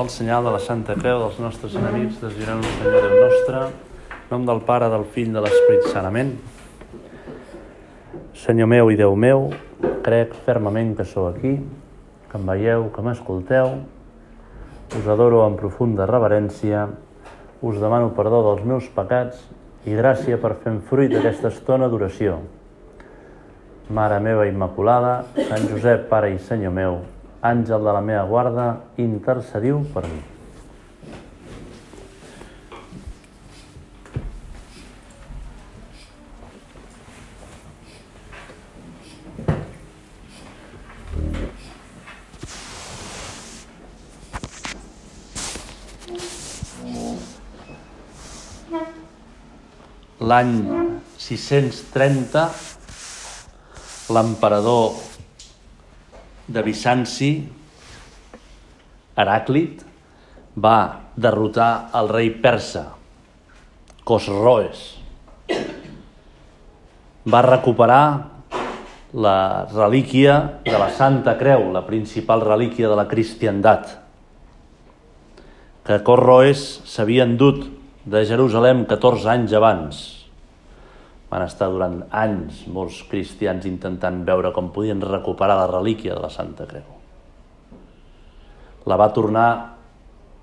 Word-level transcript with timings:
Pel 0.00 0.08
senyal 0.08 0.46
de 0.46 0.52
la 0.54 0.58
Santa 0.64 0.94
Creu 0.96 1.18
dels 1.20 1.34
nostres 1.44 1.74
enemics, 1.76 2.22
desvirem 2.22 2.62
el 2.62 2.70
Senyor 2.78 3.02
Déu 3.04 3.18
nostre, 3.20 3.58
nom 4.30 4.46
del 4.48 4.62
Pare, 4.64 4.86
del 4.88 5.04
Fill, 5.12 5.28
de 5.34 5.42
l'Esperit 5.44 5.90
Sant. 5.92 6.08
Amén. 6.08 6.30
Senyor 8.32 8.70
meu 8.72 8.88
i 8.88 8.96
Déu 8.96 9.12
meu, 9.12 9.50
crec 10.00 10.32
fermament 10.46 10.94
que 10.96 11.04
sou 11.04 11.28
aquí, 11.28 11.52
que 12.30 12.40
em 12.40 12.48
veieu, 12.48 12.88
que 12.96 13.04
m'escolteu, 13.04 13.74
us 15.02 15.12
adoro 15.18 15.44
amb 15.44 15.60
profunda 15.60 16.08
reverència, 16.08 16.88
us 17.60 17.84
demano 17.84 18.14
perdó 18.16 18.40
dels 18.48 18.64
meus 18.64 18.88
pecats 18.96 19.44
i 19.84 20.00
gràcia 20.00 20.40
per 20.40 20.56
fer 20.64 20.78
fruit 20.88 21.12
aquesta 21.12 21.52
estona 21.52 21.92
d'oració. 21.92 22.40
Mare 23.92 24.24
meva 24.24 24.48
Immaculada, 24.48 25.18
Sant 25.36 25.68
Josep, 25.68 26.08
Pare 26.08 26.32
i 26.32 26.40
Senyor 26.48 26.72
meu, 26.72 27.02
àngel 27.40 27.80
de 27.84 27.92
la 27.92 28.00
meva 28.04 28.26
guarda, 28.28 28.66
intercediu 29.00 29.80
per 29.94 30.04
mi. 30.08 30.20
L'any 50.30 50.52
630, 51.18 52.42
l'emperador 54.14 55.09
de 56.50 56.62
Bizanci, 56.66 57.30
Heràclit, 59.14 59.84
va 60.58 60.78
derrotar 61.14 61.90
el 61.94 62.10
rei 62.10 62.30
persa, 62.42 62.88
Cosroes. 64.04 64.82
Va 67.30 67.42
recuperar 67.46 68.04
la 69.12 69.66
relíquia 69.70 70.60
de 70.64 70.78
la 70.78 70.90
Santa 70.90 71.36
Creu, 71.38 71.70
la 71.72 71.84
principal 71.86 72.42
relíquia 72.42 72.88
de 72.88 72.96
la 72.98 73.06
cristiandat, 73.10 73.98
que 75.86 76.00
Cosroes 76.06 76.64
s'havia 76.86 77.26
endut 77.26 77.66
de 78.06 78.24
Jerusalem 78.26 78.84
14 78.88 79.30
anys 79.30 79.54
abans. 79.58 80.19
Van 81.30 81.44
estar 81.46 81.68
durant 81.70 82.00
anys 82.10 82.64
molts 82.66 83.04
cristians 83.10 83.66
intentant 83.68 84.24
veure 84.26 84.50
com 84.54 84.72
podien 84.74 85.02
recuperar 85.02 85.56
la 85.60 85.68
relíquia 85.70 86.16
de 86.16 86.24
la 86.24 86.30
Santa 86.30 86.66
Creu. 86.66 86.88
La 88.90 88.96
va 88.98 89.12
tornar 89.14 89.50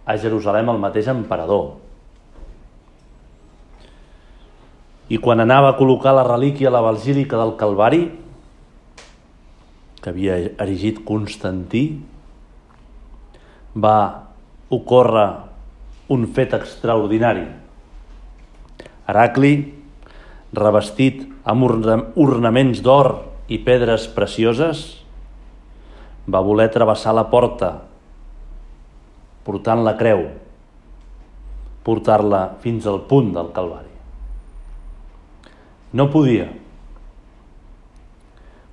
a 0.07 0.15
Jerusalem 0.15 0.71
el 0.71 0.79
mateix 0.79 1.09
emperador. 1.11 1.73
I 5.11 5.19
quan 5.23 5.43
anava 5.43 5.73
a 5.73 5.77
col·locar 5.79 6.13
la 6.15 6.23
relíquia 6.27 6.69
a 6.71 6.75
la 6.75 6.83
basílica 6.83 7.39
del 7.39 7.55
Calvari, 7.59 8.01
que 9.99 10.11
havia 10.11 10.37
erigit 10.63 11.03
Constantí, 11.07 11.83
va 13.75 13.97
ocórrer 14.71 15.27
un 16.15 16.27
fet 16.35 16.55
extraordinari. 16.55 17.43
Heracli, 19.07 19.53
revestit 20.55 21.25
amb 21.47 21.67
ornaments 21.67 22.79
d'or 22.83 23.13
i 23.51 23.59
pedres 23.63 24.07
precioses, 24.11 24.85
va 26.27 26.43
voler 26.43 26.67
travessar 26.71 27.13
la 27.15 27.27
porta 27.31 27.71
portant 29.47 29.79
la 29.87 29.93
creu, 29.95 30.25
portar-la 31.87 32.41
fins 32.59 32.87
al 32.89 32.99
punt 33.07 33.31
del 33.31 33.53
Calvari. 33.55 33.93
No 35.95 36.09
podia. 36.11 36.49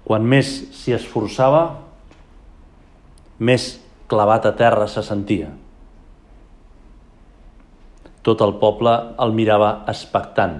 Quan 0.04 0.26
més 0.26 0.50
s'hi 0.74 0.96
esforçava, 0.96 1.62
més 3.38 3.68
clavat 4.10 4.50
a 4.50 4.54
terra 4.58 4.88
se 4.90 5.04
sentia. 5.06 5.52
Tot 8.26 8.42
el 8.42 8.56
poble 8.58 8.96
el 9.22 9.34
mirava 9.36 9.70
expectant, 9.94 10.58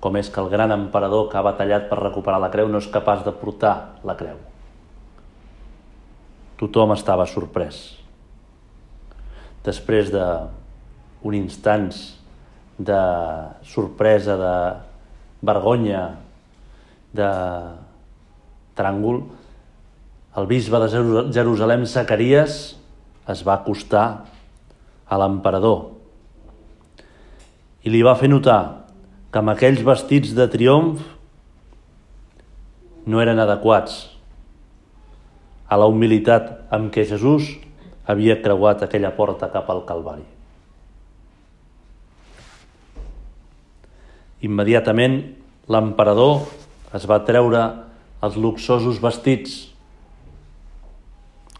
com 0.00 0.16
és 0.16 0.30
que 0.30 0.40
el 0.40 0.50
gran 0.52 0.72
emperador 0.74 1.26
que 1.30 1.38
ha 1.38 1.44
batallat 1.46 1.88
per 1.90 1.98
recuperar 2.00 2.38
la 2.42 2.50
creu 2.52 2.68
no 2.70 2.78
és 2.78 2.90
capaç 2.92 3.24
de 3.26 3.34
portar 3.34 3.74
la 4.06 4.14
creu. 4.18 4.38
Tothom 6.58 6.94
estava 6.94 7.26
sorprès. 7.26 7.98
Després 9.66 10.10
de 10.14 10.24
un 11.26 11.34
instants 11.34 12.18
de 12.78 13.00
sorpresa, 13.66 14.38
de 14.38 14.54
vergonya, 15.42 16.02
de 17.14 17.30
tràngol, 18.78 19.22
el 20.38 20.46
bisbe 20.46 20.78
de 20.78 20.88
Jerusalem, 21.34 21.86
Zacarias, 21.86 22.58
es 23.28 23.42
va 23.46 23.58
acostar 23.58 24.06
a 25.08 25.18
l'emperador 25.18 25.88
i 27.84 27.90
li 27.92 28.02
va 28.04 28.16
fer 28.18 28.28
notar 28.30 28.87
que 29.32 29.40
amb 29.40 29.52
aquells 29.52 29.82
vestits 29.84 30.32
de 30.36 30.46
triomf 30.48 31.02
no 33.08 33.20
eren 33.20 33.40
adequats 33.40 34.00
a 35.68 35.76
la 35.76 35.88
humilitat 35.88 36.72
amb 36.72 36.92
què 36.92 37.04
Jesús 37.08 37.50
havia 38.08 38.38
creuat 38.40 38.84
aquella 38.84 39.12
porta 39.16 39.50
cap 39.52 39.68
al 39.68 39.84
Calvari. 39.88 40.24
Immediatament 44.48 45.18
l'emperador 45.68 46.46
es 46.96 47.04
va 47.10 47.20
treure 47.28 47.64
els 48.24 48.38
luxosos 48.40 49.00
vestits, 49.02 49.58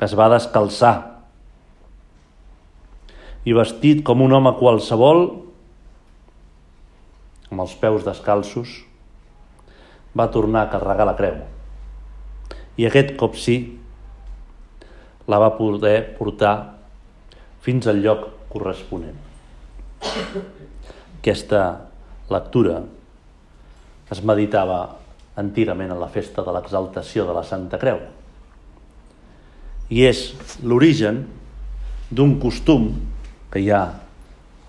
es 0.00 0.15
va 0.17 0.31
descalçar 0.33 0.95
i 3.45 3.55
vestit 3.56 4.00
com 4.06 4.23
un 4.25 4.33
home 4.33 4.55
qualsevol 4.61 5.27
amb 7.51 7.65
els 7.65 7.75
peus 7.81 8.05
descalços, 8.07 8.83
va 10.17 10.29
tornar 10.33 10.67
a 10.67 10.71
carregar 10.73 11.07
la 11.09 11.17
creu. 11.19 11.39
I 12.79 12.87
aquest 12.89 13.15
cop 13.19 13.37
sí, 13.39 13.59
la 15.29 15.41
va 15.43 15.55
poder 15.59 16.15
portar 16.19 16.55
fins 17.65 17.89
al 17.91 18.01
lloc 18.05 18.29
corresponent. 18.53 19.19
Aquesta 21.19 21.63
lectura 22.31 22.79
es 24.09 24.23
meditava 24.25 24.79
antigament 25.39 25.93
en 25.93 26.01
la 26.01 26.09
festa 26.13 26.43
de 26.45 26.55
l'exaltació 26.55 27.27
de 27.29 27.35
la 27.37 27.45
Santa 27.47 27.79
Creu. 27.81 28.01
I 29.89 30.05
és 30.09 30.23
l'origen 30.65 31.23
d'un 32.11 32.39
costum 32.41 32.89
que 33.53 33.61
hi 33.63 33.71
ha 33.73 33.83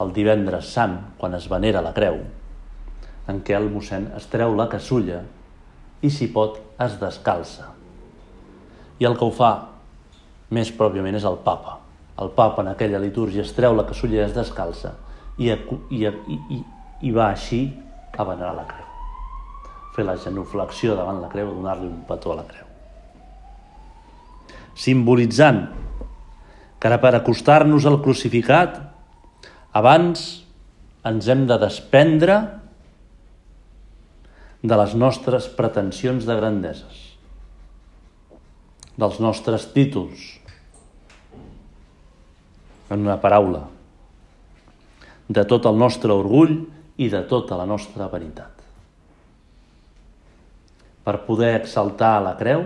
el 0.03 0.11
divendres 0.15 0.69
sant, 0.75 0.97
quan 1.19 1.35
es 1.35 1.47
venera 1.51 1.83
la 1.83 1.93
creu, 1.95 2.19
en 3.29 3.43
què 3.45 3.55
el 3.57 3.69
mossèn 3.69 4.09
es 4.17 4.25
treu 4.31 4.55
la 4.57 4.67
casulla 4.71 5.21
i, 6.01 6.09
si 6.09 6.29
pot, 6.33 6.57
es 6.81 6.95
descalça. 7.01 7.69
I 8.99 9.07
el 9.07 9.17
que 9.19 9.27
ho 9.27 9.33
fa 9.35 9.51
més 10.55 10.71
pròpiament 10.75 11.17
és 11.19 11.27
el 11.27 11.37
papa. 11.45 11.77
El 12.19 12.33
papa 12.35 12.63
en 12.63 12.71
aquella 12.73 12.99
litúrgia 12.99 13.45
es 13.45 13.53
treu 13.55 13.75
la 13.77 13.85
casulla 13.87 14.19
i 14.19 14.25
es 14.25 14.35
descalça 14.35 14.95
i, 15.37 15.51
i, 15.51 16.01
i, 16.03 16.59
i 17.07 17.11
va 17.15 17.29
així 17.29 17.61
a 18.17 18.25
venerar 18.27 18.55
la 18.57 18.65
creu. 18.67 18.87
Fer 19.95 20.05
la 20.07 20.17
genuflexió 20.19 20.97
davant 20.97 21.21
la 21.21 21.29
creu, 21.31 21.53
donar-li 21.53 21.87
un 21.87 22.01
petó 22.07 22.33
a 22.33 22.41
la 22.41 22.47
creu. 22.49 22.65
Simbolitzant 24.79 25.65
que 26.79 26.97
per 27.03 27.13
acostar-nos 27.15 27.85
al 27.87 27.99
crucificat 28.03 28.77
abans 29.75 30.29
ens 31.07 31.27
hem 31.31 31.45
de 31.47 31.57
desprendre 31.59 32.39
de 34.61 34.75
les 34.75 34.95
nostres 34.95 35.47
pretensions 35.55 36.25
de 36.27 36.35
grandeses, 36.35 37.03
dels 38.99 39.19
nostres 39.23 39.69
títols, 39.71 40.39
en 42.89 43.05
una 43.05 43.19
paraula, 43.21 43.63
de 45.29 45.45
tot 45.45 45.67
el 45.69 45.77
nostre 45.77 46.11
orgull 46.11 46.57
i 46.99 47.07
de 47.07 47.21
tota 47.29 47.55
la 47.55 47.67
nostra 47.69 48.09
veritat. 48.11 48.55
Per 51.05 51.15
poder 51.25 51.53
exaltar 51.61 52.17
la 52.25 52.35
creu, 52.37 52.65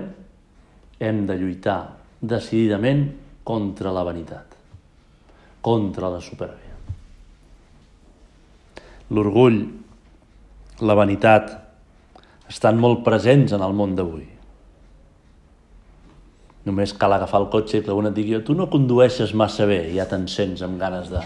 hem 1.03 1.25
de 1.27 1.35
lluitar 1.37 1.81
decididament 2.23 3.05
contra 3.43 3.91
la 3.91 4.05
vanitat, 4.07 4.55
contra 5.61 6.09
la 6.09 6.21
supèrbia. 6.23 6.71
L'orgull, 9.13 9.59
la 10.81 10.95
vanitat, 10.97 11.51
estan 12.53 12.77
molt 12.77 13.01
presents 13.05 13.55
en 13.55 13.65
el 13.65 13.73
món 13.73 13.95
d'avui. 13.97 14.27
Només 16.63 16.93
cal 16.95 17.11
agafar 17.15 17.41
el 17.41 17.49
cotxe 17.51 17.79
i 17.79 17.83
que 17.83 17.91
algú 17.91 18.05
et 18.07 18.15
digui 18.15 18.39
tu 18.45 18.55
no 18.55 18.69
condueixes 18.71 19.33
massa 19.35 19.65
bé, 19.67 19.81
ja 19.95 20.05
te'n 20.07 20.29
sents 20.31 20.61
amb 20.63 20.77
ganes 20.79 21.09
de, 21.11 21.23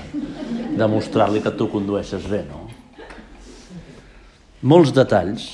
de 0.79 0.87
mostrar-li 0.89 1.43
que 1.45 1.53
tu 1.59 1.67
condueixes 1.69 2.25
bé, 2.31 2.41
no? 2.47 2.63
Molts 4.67 4.93
detalls. 4.95 5.51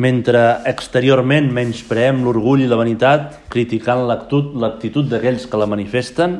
Mentre 0.00 0.40
exteriorment 0.68 1.50
menyspreem 1.52 2.22
l'orgull 2.24 2.64
i 2.64 2.70
la 2.70 2.78
vanitat, 2.80 3.42
criticant 3.52 4.06
l'actitud 4.08 5.10
d'aquells 5.10 5.44
que 5.50 5.60
la 5.60 5.68
manifesten, 5.68 6.38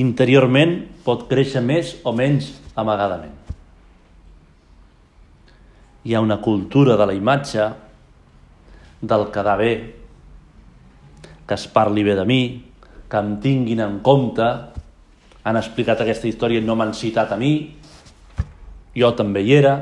interiorment 0.00 0.76
pot 1.06 1.24
créixer 1.30 1.64
més 1.64 1.96
o 2.04 2.12
menys 2.16 2.50
amagadament. 2.76 3.43
Hi 6.04 6.14
ha 6.14 6.20
una 6.20 6.36
cultura 6.44 6.98
de 7.00 7.06
la 7.08 7.14
imatge, 7.16 7.64
del 9.00 9.30
quedar 9.32 9.56
bé, 9.56 9.72
que 11.48 11.56
es 11.56 11.66
parli 11.72 12.04
bé 12.04 12.14
de 12.16 12.26
mi, 12.28 12.40
que 13.08 13.20
em 13.20 13.38
tinguin 13.40 13.80
en 13.80 13.98
compte, 14.04 14.44
han 15.44 15.60
explicat 15.60 16.00
aquesta 16.04 16.28
història 16.28 16.60
i 16.60 16.64
no 16.64 16.76
m'han 16.76 16.92
citat 16.96 17.32
a 17.32 17.40
mi, 17.40 17.54
jo 18.96 19.12
també 19.16 19.44
hi 19.44 19.56
era. 19.56 19.74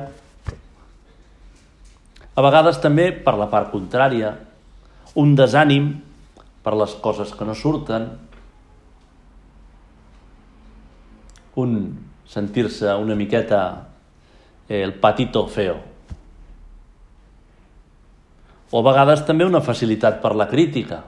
A 2.33 2.47
vegades 2.47 2.79
també 2.83 3.11
per 3.13 3.35
la 3.39 3.51
part 3.51 3.75
contrària, 3.75 4.35
un 5.19 5.35
desànim 5.37 5.93
per 6.63 6.79
les 6.79 6.95
coses 7.03 7.35
que 7.35 7.47
no 7.47 7.59
surten, 7.59 8.11
un 11.63 11.81
sentir-se 12.31 12.95
una 12.97 13.15
miqueta 13.19 13.63
eh, 14.69 14.81
el 14.81 14.95
patito 15.03 15.45
feo, 15.47 15.92
o 18.73 18.81
a 18.81 18.85
vegades 18.87 19.23
també 19.29 19.45
una 19.45 19.61
facilitat 19.61 20.23
per 20.23 20.33
la 20.35 20.49
crítica. 20.49 21.03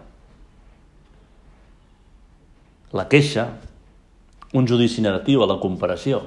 La 2.94 3.08
queixa, 3.08 3.48
un 4.54 4.68
judici 4.68 5.02
negatiu 5.02 5.42
a 5.42 5.48
la 5.48 5.56
comparació. 5.62 6.20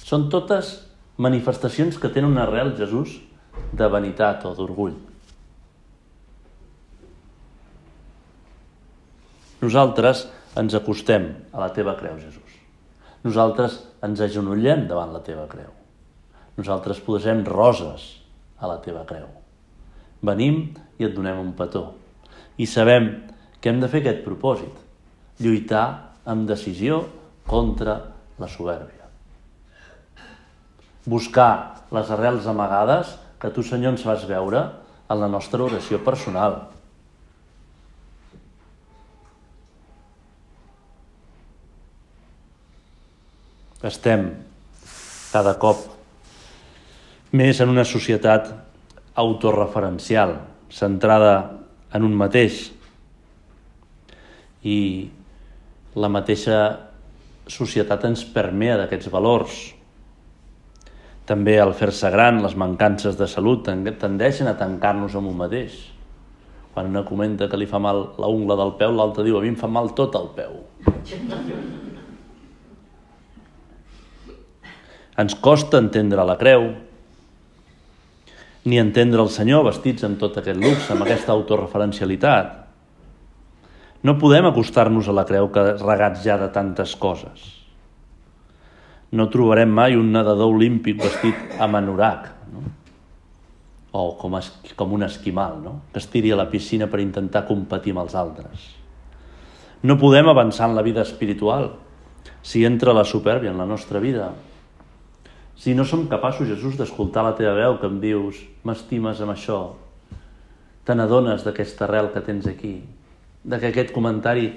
Són 0.00 0.30
totes 0.32 0.72
manifestacions 1.20 2.00
que 2.00 2.08
tenen 2.08 2.32
un 2.32 2.40
arrel, 2.40 2.72
Jesús, 2.80 3.20
de 3.76 3.88
vanitat 3.92 4.48
o 4.48 4.54
d'orgull. 4.56 4.96
Nosaltres 9.60 10.26
ens 10.56 10.76
acostem 10.76 11.30
a 11.52 11.62
la 11.62 11.72
teva 11.76 11.96
creu, 12.00 12.16
Jesús. 12.20 12.60
Nosaltres 13.24 13.80
ens 14.06 14.20
agenollem 14.24 14.86
davant 14.88 15.12
la 15.12 15.24
teva 15.24 15.48
creu. 15.50 15.72
Nosaltres 16.56 17.02
posem 17.04 17.44
roses 17.44 18.14
a 18.56 18.70
la 18.70 18.80
teva 18.84 19.04
creu. 19.08 19.35
Venim 20.22 20.62
i 20.98 21.04
et 21.04 21.14
donem 21.14 21.38
un 21.42 21.52
petó. 21.58 21.90
I 22.56 22.66
sabem 22.66 23.10
que 23.60 23.70
hem 23.70 23.80
de 23.82 23.88
fer 23.92 24.00
aquest 24.02 24.22
propòsit, 24.24 24.72
lluitar 25.42 25.86
amb 26.24 26.48
decisió 26.48 27.02
contra 27.46 27.98
la 28.40 28.48
soberbia. 28.48 29.06
Buscar 31.06 31.86
les 31.94 32.10
arrels 32.10 32.48
amagades 32.50 33.12
que 33.40 33.52
tu, 33.54 33.62
Senyor, 33.62 33.94
ens 33.94 34.06
vas 34.06 34.24
veure 34.26 34.64
en 35.06 35.20
la 35.20 35.28
nostra 35.30 35.62
oració 35.62 36.00
personal. 36.02 36.64
Estem 43.86 44.32
cada 45.30 45.52
cop 45.62 45.84
més 47.36 47.60
en 47.60 47.70
una 47.70 47.84
societat 47.86 48.48
autorreferencial, 49.16 50.36
centrada 50.68 51.34
en 51.96 52.04
un 52.04 52.14
mateix. 52.16 52.66
I 54.66 54.78
la 55.96 56.10
mateixa 56.12 56.60
societat 57.48 58.04
ens 58.08 58.26
permea 58.34 58.76
d'aquests 58.80 59.10
valors. 59.12 59.58
També 61.26 61.56
al 61.58 61.72
fer-se 61.74 62.10
gran, 62.12 62.42
les 62.44 62.54
mancances 62.58 63.16
de 63.18 63.26
salut 63.30 63.64
tendeixen 63.66 64.50
a 64.50 64.56
tancar-nos 64.58 65.16
en 65.18 65.26
un 65.26 65.38
mateix. 65.38 65.78
Quan 66.74 66.90
una 66.92 67.06
comenta 67.08 67.48
que 67.48 67.56
li 67.56 67.66
fa 67.66 67.80
mal 67.80 68.02
la 68.20 68.28
ungla 68.28 68.58
del 68.60 68.74
peu, 68.78 68.92
l'altre 68.92 69.24
diu, 69.24 69.38
a 69.38 69.42
mi 69.42 69.48
em 69.54 69.56
fa 69.56 69.70
mal 69.70 69.94
tot 69.96 70.14
el 70.18 70.28
peu. 70.36 70.60
Ens 75.16 75.34
costa 75.40 75.80
entendre 75.80 76.26
la 76.28 76.36
creu, 76.36 76.68
ni 78.66 78.80
entendre 78.82 79.22
el 79.22 79.30
Senyor 79.30 79.62
vestits 79.68 80.04
amb 80.06 80.18
tot 80.18 80.40
aquest 80.40 80.58
luxe, 80.58 80.90
amb 80.92 81.04
aquesta 81.04 81.30
autorreferencialitat. 81.36 82.54
No 84.02 84.16
podem 84.18 84.48
acostar-nos 84.48 85.06
a 85.06 85.14
la 85.14 85.24
creu 85.26 85.48
que 85.54 85.62
regats 85.78 86.24
ja 86.26 86.34
de 86.40 86.48
tantes 86.54 86.96
coses. 86.98 87.44
No 89.14 89.28
trobarem 89.30 89.70
mai 89.70 89.94
un 89.94 90.10
nedador 90.12 90.50
olímpic 90.50 90.98
vestit 90.98 91.60
amb 91.62 91.78
anorac, 91.78 92.26
no? 92.50 92.64
o 93.96 94.02
com, 94.18 94.34
es, 94.36 94.50
com 94.76 94.92
un 94.98 95.06
esquimal, 95.06 95.60
no? 95.62 95.76
que 95.92 96.02
es 96.02 96.10
tiri 96.10 96.34
a 96.34 96.40
la 96.42 96.50
piscina 96.50 96.90
per 96.90 97.00
intentar 97.00 97.46
competir 97.46 97.94
amb 97.94 98.02
els 98.02 98.18
altres. 98.18 98.66
No 99.86 99.94
podem 100.00 100.26
avançar 100.28 100.66
en 100.68 100.74
la 100.74 100.82
vida 100.82 101.06
espiritual 101.06 101.70
si 102.42 102.64
entra 102.66 102.94
la 102.94 103.06
supèrbia 103.06 103.54
en 103.54 103.62
la 103.62 103.66
nostra 103.66 104.02
vida, 104.02 104.32
si 105.56 105.74
no 105.74 105.84
som 105.84 106.04
capaços, 106.08 106.48
Jesús, 106.48 106.76
d'escoltar 106.76 107.24
la 107.24 107.34
teva 107.36 107.54
veu 107.56 107.78
que 107.80 107.88
em 107.88 107.98
dius 108.00 108.42
m'estimes 108.64 109.22
amb 109.24 109.32
això, 109.32 109.60
te 110.84 110.94
n'adones 110.94 111.42
d'aquesta 111.46 111.86
arrel 111.88 112.12
que 112.12 112.22
tens 112.22 112.46
aquí, 112.46 112.76
de 113.42 113.58
que 113.58 113.72
aquest 113.72 113.92
comentari 113.94 114.50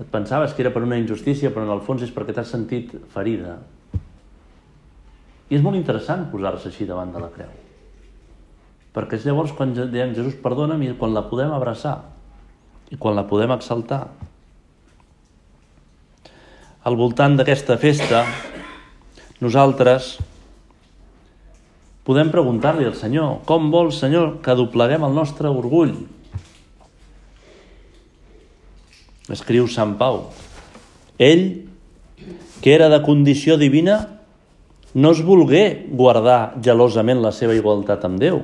et 0.00 0.08
pensaves 0.10 0.52
que 0.52 0.64
era 0.64 0.72
per 0.74 0.82
una 0.82 0.98
injustícia, 0.98 1.52
però 1.54 1.66
en 1.66 1.72
el 1.72 1.82
fons 1.86 2.02
és 2.02 2.10
perquè 2.12 2.34
t'has 2.34 2.50
sentit 2.50 2.90
ferida. 3.12 3.58
I 5.48 5.58
és 5.58 5.62
molt 5.62 5.78
interessant 5.78 6.26
posar-se 6.32 6.70
així 6.72 6.88
davant 6.88 7.12
de 7.12 7.22
la 7.22 7.30
creu. 7.30 7.50
Perquè 8.92 9.16
és 9.16 9.26
llavors 9.28 9.52
quan 9.56 9.72
diem 9.76 10.14
Jesús 10.16 10.36
perdona'm 10.42 10.82
i 10.84 10.94
quan 10.98 11.14
la 11.14 11.26
podem 11.28 11.52
abraçar 11.54 12.00
i 12.90 12.98
quan 13.00 13.14
la 13.16 13.28
podem 13.28 13.54
exaltar. 13.54 14.06
Al 16.82 16.98
voltant 16.98 17.38
d'aquesta 17.38 17.78
festa 17.78 18.24
nosaltres 19.42 20.16
podem 22.06 22.30
preguntar-li 22.30 22.86
al 22.86 22.94
Senyor 22.98 23.42
com 23.46 23.70
vol, 23.74 23.90
Senyor, 23.94 24.38
que 24.42 24.54
dobleguem 24.58 25.02
el 25.06 25.14
nostre 25.16 25.50
orgull. 25.50 25.94
Escriu 29.32 29.68
Sant 29.70 29.96
Pau. 29.98 30.24
Ell, 31.18 31.66
que 32.62 32.74
era 32.74 32.88
de 32.90 33.02
condició 33.02 33.58
divina, 33.58 33.98
no 34.94 35.12
es 35.14 35.22
volgué 35.24 35.86
guardar 35.90 36.54
gelosament 36.62 37.22
la 37.22 37.32
seva 37.34 37.54
igualtat 37.56 38.04
amb 38.04 38.20
Déu, 38.20 38.42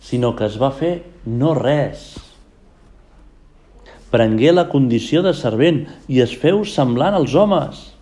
sinó 0.00 0.32
que 0.36 0.46
es 0.48 0.58
va 0.60 0.72
fer 0.74 0.94
no 1.26 1.54
res. 1.58 2.14
Prengué 4.14 4.54
la 4.54 4.68
condició 4.70 5.24
de 5.26 5.34
servent 5.34 5.84
i 6.08 6.22
es 6.22 6.34
feu 6.38 6.62
semblant 6.68 7.18
als 7.18 7.34
homes 7.34 7.93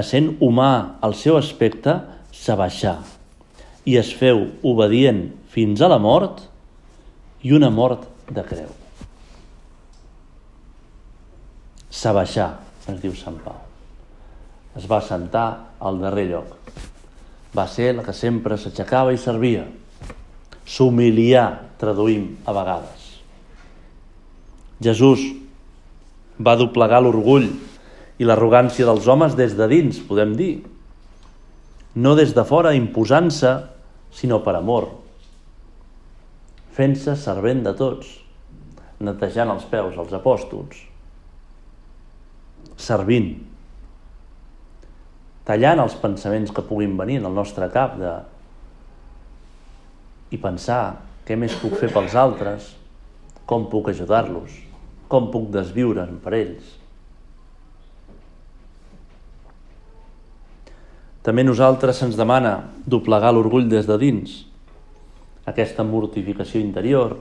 essent 0.00 0.34
humà 0.44 0.98
al 1.04 1.14
seu 1.18 1.38
aspecte, 1.38 1.94
s'abaixà 2.32 2.96
i 3.88 3.96
es 3.96 4.10
feu 4.12 4.44
obedient 4.66 5.28
fins 5.48 5.80
a 5.80 5.88
la 5.88 5.98
mort 6.02 6.42
i 7.46 7.54
una 7.56 7.70
mort 7.72 8.04
de 8.28 8.44
creu. 8.44 8.68
S'abaixà, 11.88 12.50
es 12.92 13.00
diu 13.00 13.14
Sant 13.16 13.38
Pau. 13.40 13.56
Es 14.76 14.84
va 14.90 15.00
sentar 15.02 15.46
al 15.80 16.00
darrer 16.02 16.26
lloc. 16.28 16.52
Va 17.56 17.64
ser 17.70 17.94
la 17.96 18.04
que 18.04 18.12
sempre 18.12 18.58
s'aixecava 18.60 19.14
i 19.16 19.18
servia. 19.18 19.64
S'humiliar, 20.68 21.46
traduïm 21.80 22.28
a 22.44 22.52
vegades. 22.52 23.06
Jesús 24.84 25.24
va 26.38 26.58
doblegar 26.60 27.00
l'orgull 27.02 27.48
i 28.18 28.26
l'arrogància 28.26 28.86
dels 28.86 29.06
homes 29.06 29.36
des 29.38 29.54
de 29.58 29.68
dins, 29.70 29.98
podem 30.08 30.34
dir. 30.38 30.54
No 31.94 32.14
des 32.18 32.34
de 32.34 32.44
fora 32.46 32.74
imposant-se, 32.74 33.52
sinó 34.14 34.40
per 34.42 34.56
amor. 34.58 34.88
Fent-se 36.74 37.14
servent 37.18 37.62
de 37.66 37.74
tots, 37.78 38.10
netejant 39.02 39.50
els 39.54 39.66
peus 39.70 39.98
als 39.98 40.14
apòstols, 40.14 40.82
servint, 42.78 43.32
tallant 45.46 45.82
els 45.82 45.94
pensaments 45.98 46.52
que 46.54 46.64
puguin 46.66 46.96
venir 46.98 47.18
en 47.22 47.28
el 47.30 47.38
nostre 47.38 47.70
cap 47.74 47.96
de... 47.98 48.14
i 50.34 50.38
pensar 50.38 50.98
què 51.26 51.38
més 51.40 51.54
puc 51.60 51.78
fer 51.80 51.88
pels 51.94 52.14
altres, 52.18 52.74
com 53.48 53.66
puc 53.72 53.88
ajudar-los, 53.94 54.52
com 55.08 55.30
puc 55.32 55.48
desviure'n 55.54 56.18
per 56.24 56.34
ells. 56.36 56.77
També 61.26 61.44
nosaltres 61.44 61.98
se'ns 61.98 62.16
demana 62.16 62.70
doblegar 62.86 63.32
l'orgull 63.34 63.68
des 63.68 63.86
de 63.86 63.98
dins. 63.98 64.44
aquesta 65.48 65.80
mortificació 65.80 66.60
interior, 66.60 67.14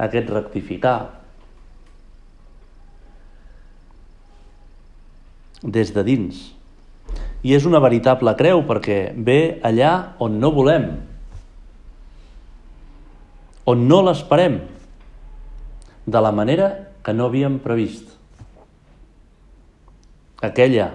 aquest 0.00 0.30
rectificar, 0.32 1.10
des 5.62 5.92
de 5.94 6.04
dins. 6.06 6.40
I 7.44 7.52
és 7.52 7.66
una 7.68 7.82
veritable 7.82 8.32
creu 8.38 8.62
perquè 8.64 9.12
ve 9.12 9.58
allà 9.66 10.14
on 10.24 10.38
no 10.40 10.52
volem, 10.54 10.88
on 13.66 13.84
no 13.86 14.00
l'esperem, 14.02 14.58
de 16.06 16.20
la 16.24 16.32
manera 16.34 16.72
que 17.04 17.12
no 17.14 17.28
havíem 17.28 17.60
previst. 17.62 18.08
Aquella 20.42 20.88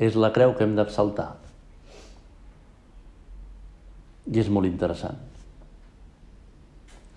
és 0.00 0.16
la 0.16 0.32
creu 0.32 0.54
que 0.56 0.64
hem 0.64 0.72
d'exaltar. 0.78 1.34
I 4.30 4.40
és 4.40 4.48
molt 4.48 4.68
interessant. 4.68 5.18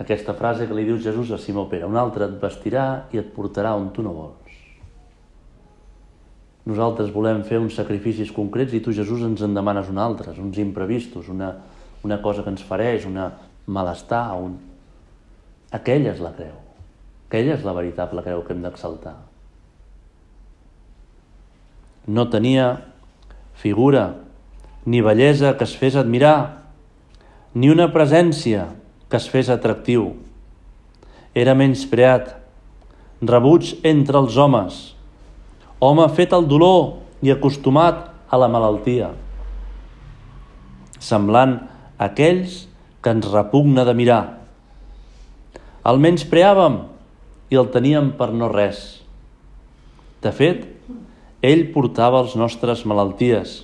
Aquesta 0.04 0.34
frase 0.36 0.68
que 0.68 0.76
li 0.76 0.84
diu 0.88 0.98
Jesús 1.00 1.32
a 1.32 1.40
Simó 1.40 1.68
Pere, 1.72 1.88
un 1.88 1.96
altre 2.00 2.28
et 2.28 2.40
vestirà 2.42 3.06
i 3.14 3.22
et 3.22 3.30
portarà 3.36 3.72
on 3.80 3.92
tu 3.96 4.04
no 4.04 4.12
vols. 4.18 4.58
Nosaltres 6.68 7.12
volem 7.14 7.44
fer 7.48 7.60
uns 7.60 7.76
sacrificis 7.80 8.32
concrets 8.36 8.74
i 8.76 8.82
tu, 8.84 8.92
Jesús, 8.96 9.24
ens 9.24 9.44
en 9.44 9.56
demanes 9.56 9.90
un 9.92 10.00
altre, 10.00 10.36
uns 10.40 10.60
imprevistos, 10.60 11.30
una, 11.32 11.54
una 12.04 12.22
cosa 12.24 12.44
que 12.44 12.52
ens 12.52 12.64
fareix, 12.68 13.08
una 13.08 13.30
malestar, 13.68 14.26
un... 14.40 14.58
Aquella 15.74 16.12
és 16.14 16.24
la 16.24 16.34
creu. 16.36 16.56
Aquella 17.28 17.56
és 17.56 17.64
la 17.68 17.76
veritable 17.76 18.24
creu 18.26 18.44
que 18.44 18.56
hem 18.56 18.64
d'exaltar. 18.64 19.16
No 22.08 22.28
tenia 22.30 22.84
figura 23.56 24.24
ni 24.86 25.02
bellesa 25.02 25.56
que 25.58 25.64
es 25.64 25.76
fes 25.80 25.96
admirar, 25.96 26.64
ni 27.54 27.70
una 27.72 27.88
presència 27.94 28.68
que 29.08 29.20
es 29.20 29.30
fes 29.32 29.50
atractiu. 29.54 30.10
Era 31.34 31.56
menyspreat, 31.56 32.34
rebuig 33.24 33.76
entre 33.88 34.20
els 34.20 34.36
homes, 34.38 34.82
home 35.80 36.08
fet 36.18 36.34
al 36.36 36.48
dolor 36.50 37.00
i 37.24 37.32
acostumat 37.32 38.10
a 38.28 38.40
la 38.42 38.50
malaltia, 38.52 39.14
semblant 41.00 41.60
a 41.98 42.10
aquells 42.10 42.66
que 43.04 43.14
ens 43.14 43.30
repugna 43.32 43.86
de 43.88 43.96
mirar. 43.96 44.24
El 45.88 46.00
menyspreàvem 46.04 46.80
i 47.52 47.60
el 47.60 47.70
teníem 47.72 48.14
per 48.20 48.32
no 48.36 48.48
res. 48.52 49.04
De 50.24 50.32
fet, 50.32 50.64
ell 51.44 51.66
portava 51.76 52.22
els 52.24 52.38
nostres 52.40 52.86
malalties 52.88 53.64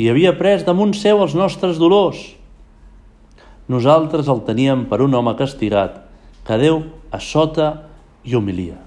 i 0.00 0.08
havia 0.08 0.32
pres 0.38 0.64
damunt 0.64 0.94
seu 0.96 1.20
els 1.20 1.34
nostres 1.36 1.76
dolors. 1.80 2.22
Nosaltres 3.68 4.30
el 4.32 4.40
teníem 4.46 4.86
per 4.88 5.02
un 5.04 5.12
home 5.14 5.34
castigat 5.36 6.00
que 6.46 6.58
Déu 6.58 6.80
a 7.12 7.20
sota 7.20 7.68
i 8.24 8.34
humilia. 8.34 8.80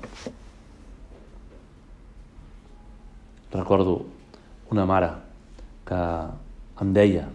Recordo 3.53 4.01
una 4.74 4.88
mare 4.89 5.13
que 5.88 6.01
em 6.82 6.91
deia 6.98 7.29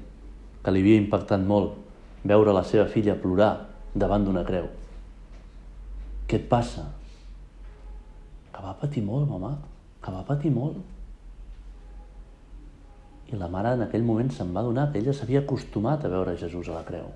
que 0.60 0.74
li 0.74 0.82
havia 0.82 1.00
impactat 1.00 1.40
molt 1.46 1.78
veure 2.26 2.52
la 2.52 2.66
seva 2.66 2.84
filla 2.90 3.16
plorar 3.16 3.52
davant 3.94 4.26
d'una 4.26 4.44
creu. 4.44 4.66
Què 6.28 6.42
et 6.42 6.48
passa? 6.50 6.84
Que 8.50 8.60
va 8.60 8.76
patir 8.76 9.00
molt, 9.06 9.24
mama, 9.30 9.54
que 10.00 10.14
va 10.14 10.24
patir 10.26 10.52
molt. 10.54 10.80
I 13.30 13.38
la 13.38 13.48
mare 13.52 13.76
en 13.76 13.84
aquell 13.86 14.04
moment 14.06 14.30
se'n 14.34 14.50
va 14.54 14.64
donar 14.66 14.88
que 14.90 14.98
ella 14.98 15.14
s'havia 15.14 15.44
acostumat 15.44 16.04
a 16.04 16.10
veure 16.12 16.38
Jesús 16.40 16.68
a 16.68 16.80
la 16.80 16.84
creu. 16.88 17.12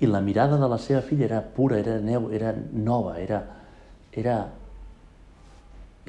I 0.00 0.08
la 0.08 0.22
mirada 0.24 0.56
de 0.60 0.68
la 0.70 0.78
seva 0.78 1.02
filla 1.04 1.26
era 1.26 1.42
pura, 1.42 1.78
era 1.78 1.98
neu, 2.00 2.30
era 2.32 2.54
nova, 2.72 3.18
era, 3.20 3.42
era 4.12 4.36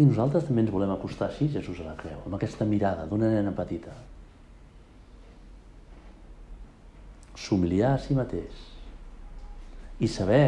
i 0.02 0.06
nosaltres 0.08 0.48
també 0.48 0.64
ens 0.64 0.72
volem 0.74 0.92
acostar 0.94 1.28
així, 1.28 1.50
Jesús 1.52 1.82
a 1.84 1.90
la 1.90 1.98
creu, 2.00 2.22
amb 2.26 2.38
aquesta 2.38 2.66
mirada 2.66 3.06
d'una 3.10 3.30
nena 3.30 3.52
petita. 3.54 3.94
S'humiliar 7.38 7.96
a 7.96 8.00
si 8.02 8.16
mateix 8.16 8.68
i 10.02 10.08
saber 10.10 10.46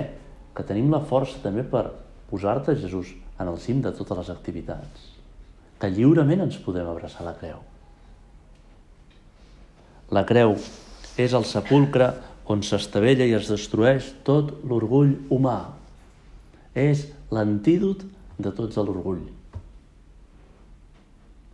que 0.55 0.65
tenim 0.65 0.89
la 0.93 1.03
força 1.09 1.41
també 1.43 1.65
per 1.67 1.83
posar-te, 2.31 2.77
Jesús, 2.79 3.11
en 3.43 3.51
el 3.51 3.59
cim 3.61 3.81
de 3.83 3.91
totes 3.95 4.19
les 4.21 4.31
activitats. 4.33 5.09
Que 5.79 5.91
lliurement 5.91 6.45
ens 6.45 6.59
podem 6.63 6.87
abraçar 6.87 7.25
la 7.27 7.35
creu. 7.37 7.61
La 10.13 10.23
creu 10.29 10.55
és 11.19 11.33
el 11.33 11.45
sepulcre 11.47 12.11
on 12.49 12.63
s'estavella 12.65 13.27
i 13.27 13.35
es 13.37 13.49
destrueix 13.51 14.11
tot 14.27 14.51
l'orgull 14.67 15.15
humà. 15.33 15.59
És 16.73 17.07
l'antídot 17.33 18.03
de 18.39 18.51
tots 18.55 18.79
l'orgull. 18.81 19.23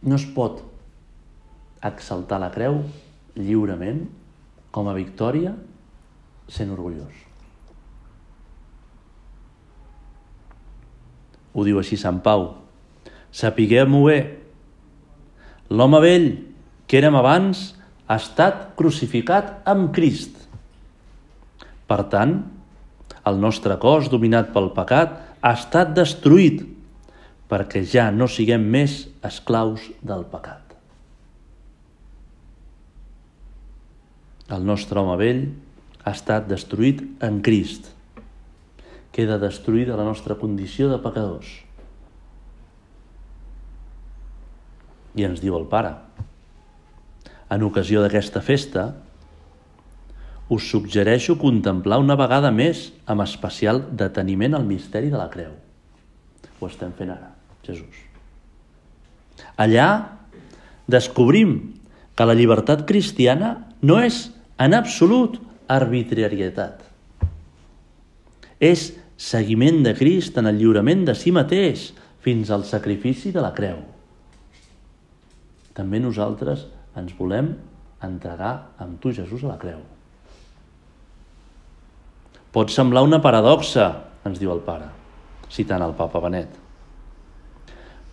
No 0.01 0.15
es 0.15 0.25
pot 0.35 0.61
exaltar 1.85 2.39
la 2.39 2.51
creu 2.53 2.81
lliurement 3.35 4.05
com 4.75 4.87
a 4.87 4.95
victòria 4.95 5.55
sent 6.49 6.71
orgullós. 6.75 7.28
Ho 11.53 11.65
diu 11.65 11.79
així 11.81 11.97
Sant 11.97 12.21
Pau. 12.25 12.51
Sapiguem-ho 13.31 14.03
bé. 14.07 14.19
L'home 15.69 15.99
vell 16.01 16.29
que 16.89 16.97
érem 17.01 17.17
abans 17.19 17.69
ha 18.09 18.17
estat 18.17 18.71
crucificat 18.77 19.59
amb 19.69 19.91
Crist. 19.93 20.33
Per 21.89 22.01
tant, 22.09 22.39
el 23.29 23.37
nostre 23.41 23.77
cos, 23.81 24.09
dominat 24.09 24.49
pel 24.53 24.71
pecat, 24.73 25.13
ha 25.41 25.53
estat 25.57 25.93
destruït 25.97 26.65
perquè 27.49 27.81
ja 27.85 28.09
no 28.13 28.27
siguem 28.29 28.65
més 28.73 29.03
esclaus 29.25 29.85
del 30.05 30.25
pecat. 30.29 30.75
El 34.49 34.65
nostre 34.65 35.01
home 35.01 35.15
vell 35.17 35.41
ha 36.03 36.13
estat 36.13 36.47
destruït 36.49 37.01
en 37.25 37.41
Crist. 37.45 37.91
Queda 39.19 39.35
destruïda 39.35 39.97
la 39.99 40.05
nostra 40.07 40.37
condició 40.39 40.87
de 40.87 40.95
pecadors. 41.03 41.49
I 45.19 45.25
ens 45.27 45.41
diu 45.43 45.57
el 45.57 45.65
Pare, 45.67 45.89
en 47.51 47.65
ocasió 47.67 47.99
d'aquesta 47.99 48.39
festa, 48.39 48.85
us 50.47 50.69
suggereixo 50.71 51.35
contemplar 51.41 51.97
una 51.99 52.15
vegada 52.15 52.53
més 52.55 52.93
amb 53.11 53.25
especial 53.25 53.81
deteniment 53.91 54.55
el 54.55 54.63
misteri 54.69 55.11
de 55.11 55.19
la 55.19 55.27
creu. 55.33 55.51
Ho 56.61 56.69
estem 56.71 56.95
fent 56.95 57.11
ara, 57.11 57.33
Jesús. 57.67 57.99
Allà 59.59 59.89
descobrim 60.87 61.57
que 62.15 62.23
la 62.23 62.37
llibertat 62.39 62.87
cristiana 62.87 63.51
no 63.83 63.99
és 63.99 64.29
en 64.55 64.79
absolut 64.79 65.41
arbitrarietat. 65.67 66.87
És 68.63 68.93
seguiment 69.19 69.81
de 69.83 69.91
Crist 69.99 70.37
en 70.39 70.47
el 70.47 70.55
lliurament 70.61 71.03
de 71.09 71.13
si 71.17 71.33
mateix 71.35 71.89
fins 72.23 72.49
al 72.55 72.63
sacrifici 72.63 73.33
de 73.35 73.43
la 73.43 73.51
creu. 73.55 73.81
També 75.75 75.99
nosaltres 75.99 76.63
ens 76.99 77.11
volem 77.17 77.51
entregar 78.03 78.53
amb 78.79 78.95
tu, 79.03 79.11
Jesús, 79.11 79.43
a 79.43 79.51
la 79.51 79.59
creu. 79.59 79.83
Pot 82.55 82.71
semblar 82.71 83.03
una 83.05 83.19
paradoxa, 83.21 83.91
ens 84.25 84.39
diu 84.39 84.55
el 84.55 84.63
pare, 84.63 84.87
citant 85.51 85.83
el 85.83 85.93
papa 85.99 86.23
Benet. 86.23 86.55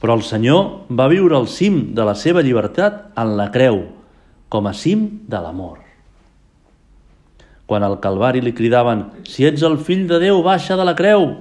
Però 0.03 0.19
el 0.19 0.27
Senyor 0.27 0.91
va 0.91 1.09
viure 1.09 1.39
al 1.39 1.47
cim 1.49 1.95
de 1.97 2.05
la 2.05 2.19
seva 2.19 2.43
llibertat 2.45 3.15
en 3.17 3.37
la 3.39 3.49
creu, 3.55 3.85
com 4.51 4.67
a 4.67 4.75
cim 4.75 5.09
de 5.31 5.41
l'amor. 5.41 5.86
Quan 7.67 7.83
al 7.83 7.99
Calvari 8.03 8.43
li 8.45 8.55
cridaven 8.55 9.05
«Si 9.27 9.47
ets 9.47 9.65
el 9.67 9.79
fill 9.83 10.07
de 10.11 10.21
Déu, 10.23 10.43
baixa 10.47 10.79
de 10.79 10.87
la 10.87 10.95
creu!», 10.99 11.33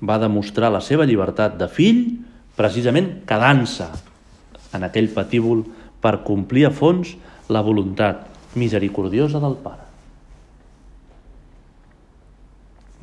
va 0.00 0.20
demostrar 0.22 0.70
la 0.72 0.80
seva 0.84 1.06
llibertat 1.08 1.58
de 1.60 1.68
fill 1.68 2.04
precisament 2.56 3.20
quedant-se 3.28 3.88
en 4.74 4.86
aquell 4.86 5.10
patíbul 5.14 5.66
per 6.00 6.20
complir 6.26 6.68
a 6.68 6.72
fons 6.74 7.16
la 7.50 7.64
voluntat 7.66 8.26
misericordiosa 8.58 9.42
del 9.42 9.58
Pare. 9.62 9.88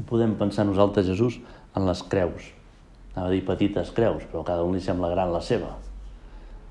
podem 0.05 0.35
pensar 0.35 0.65
nosaltres, 0.65 1.07
Jesús, 1.07 1.39
en 1.75 1.85
les 1.87 2.03
creus. 2.03 2.51
Anava 3.15 3.29
a 3.29 3.33
dir 3.33 3.43
petites 3.47 3.91
creus, 3.95 4.25
però 4.31 4.43
cada 4.45 4.63
un 4.67 4.75
li 4.75 4.83
sembla 4.83 5.11
gran 5.13 5.31
la 5.33 5.41
seva, 5.41 5.71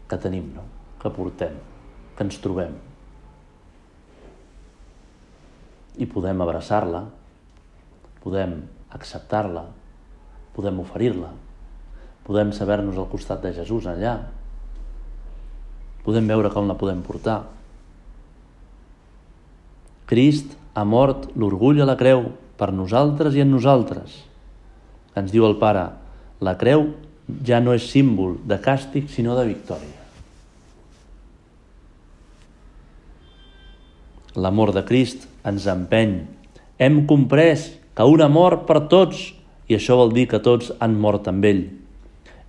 que 0.09 0.19
tenim, 0.21 0.51
no? 0.55 0.65
que 1.01 1.11
portem, 1.13 1.57
que 2.17 2.27
ens 2.27 2.39
trobem. 2.45 2.77
I 5.99 6.07
podem 6.11 6.41
abraçar-la, 6.43 7.05
podem 8.25 8.57
acceptar-la, 8.95 9.67
podem 10.55 10.79
oferir-la, 10.83 11.33
podem 12.27 12.53
saber-nos 12.57 12.99
al 12.99 13.11
costat 13.11 13.43
de 13.45 13.53
Jesús 13.55 13.87
allà, 13.91 14.17
podem 16.05 16.27
veure 16.29 16.51
com 16.53 16.69
la 16.69 16.77
podem 16.79 17.03
portar. 17.05 17.43
Crist 20.11 20.53
ha 20.75 20.85
mort 20.85 21.31
l'orgull 21.39 21.81
a 21.81 21.89
la 21.89 21.97
creu 21.97 22.29
per 22.59 22.73
nosaltres 22.75 23.35
i 23.35 23.43
en 23.45 23.53
nosaltres. 23.55 24.21
Ens 25.17 25.33
diu 25.33 25.47
el 25.47 25.59
Pare, 25.61 25.89
la 26.45 26.57
creu 26.61 26.91
ja 27.47 27.61
no 27.63 27.73
és 27.73 27.87
símbol 27.89 28.37
de 28.45 28.59
càstig, 28.61 29.09
sinó 29.09 29.37
de 29.39 29.47
victòria. 29.49 30.04
L'amor 34.35 34.73
de 34.75 34.83
Crist 34.87 35.29
ens 35.47 35.67
empeny. 35.71 36.25
Hem 36.79 37.05
comprès 37.07 37.71
que 37.95 38.07
un 38.11 38.23
ha 38.25 38.29
mort 38.29 38.67
per 38.67 38.89
tots, 38.91 39.31
i 39.71 39.77
això 39.77 39.97
vol 40.01 40.13
dir 40.13 40.27
que 40.31 40.43
tots 40.43 40.73
han 40.83 40.97
mort 41.01 41.29
amb 41.31 41.45
ell. 41.47 41.63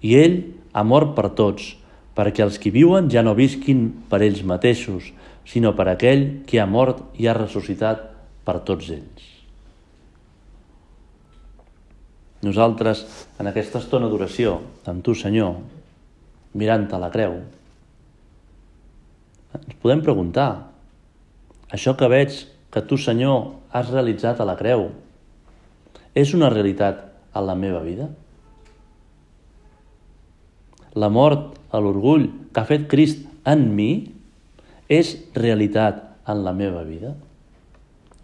I 0.01 0.15
ell 0.17 0.39
ha 0.73 0.83
mort 0.83 1.13
per 1.17 1.29
tots, 1.37 1.75
perquè 2.17 2.43
els 2.45 2.57
que 2.61 2.73
viuen 2.73 3.11
ja 3.11 3.21
no 3.23 3.35
visquin 3.37 3.87
per 4.09 4.23
ells 4.25 4.41
mateixos, 4.47 5.11
sinó 5.45 5.75
per 5.77 5.87
aquell 5.91 6.25
que 6.49 6.59
ha 6.59 6.65
mort 6.65 7.03
i 7.21 7.29
ha 7.29 7.37
ressuscitat 7.37 8.01
per 8.45 8.59
tots 8.65 8.89
ells. 8.89 9.31
Nosaltres, 12.45 13.01
en 13.41 13.49
aquesta 13.49 13.79
estona 13.81 14.09
d'oració, 14.09 14.59
amb 14.89 15.05
tu, 15.05 15.15
Senyor, 15.17 15.55
mirant 16.57 16.85
a 16.93 16.99
la 17.01 17.09
creu, 17.13 17.39
ens 19.55 19.77
podem 19.81 20.03
preguntar, 20.05 20.74
això 21.75 21.95
que 21.99 22.09
veig 22.11 22.37
que 22.73 22.83
tu, 22.83 22.97
Senyor, 22.99 23.55
has 23.75 23.91
realitzat 23.91 24.41
a 24.41 24.47
la 24.47 24.57
creu, 24.59 24.89
és 26.15 26.33
una 26.35 26.49
realitat 26.51 27.03
a 27.35 27.43
la 27.43 27.55
meva 27.59 27.81
vida? 27.83 28.09
La 30.95 31.11
mort 31.11 31.57
a 31.75 31.81
l'orgull 31.83 32.29
que 32.55 32.61
ha 32.61 32.69
fet 32.69 32.87
Crist 32.91 33.25
en 33.47 33.67
mi 33.75 33.89
és 34.87 35.11
realitat 35.35 36.01
en 36.31 36.45
la 36.45 36.55
meva 36.55 36.85
vida? 36.87 37.11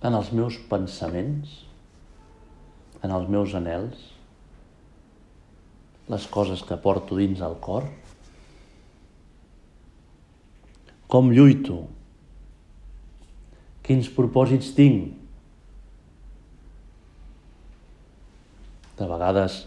En 0.02 0.16
els 0.18 0.32
meus 0.34 0.56
pensaments? 0.72 1.60
En 3.04 3.12
els 3.12 3.28
meus 3.30 3.54
anels? 3.58 4.12
les 6.12 6.28
coses 6.28 6.62
que 6.68 6.78
porto 6.84 7.16
dins 7.16 7.42
el 7.46 7.56
cor? 7.64 7.86
Com 11.12 11.32
lluito? 11.32 11.86
Quins 13.92 14.08
propòsits 14.16 14.70
tinc? 14.72 15.10
De 18.96 19.08
vegades 19.10 19.58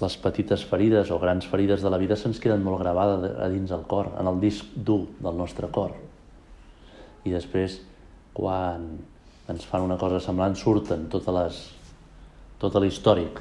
les 0.00 0.16
petites 0.18 0.64
ferides 0.66 1.12
o 1.14 1.18
grans 1.22 1.46
ferides 1.46 1.84
de 1.84 1.92
la 1.94 2.00
vida 2.02 2.16
se'ns 2.18 2.40
queden 2.42 2.64
molt 2.66 2.80
gravades 2.80 3.36
a 3.38 3.46
dins 3.52 3.70
el 3.76 3.84
cor, 3.86 4.08
en 4.18 4.26
el 4.26 4.40
disc 4.42 4.72
dur 4.74 5.04
del 5.22 5.38
nostre 5.38 5.68
cor. 5.70 5.92
I 7.22 7.30
després, 7.30 7.76
quan 8.34 8.88
ens 9.54 9.68
fan 9.70 9.86
una 9.86 10.00
cosa 10.00 10.18
semblant, 10.24 10.58
surten 10.58 11.06
totes 11.14 11.36
les, 11.38 11.60
tot 12.58 12.80
l'històric 12.82 13.38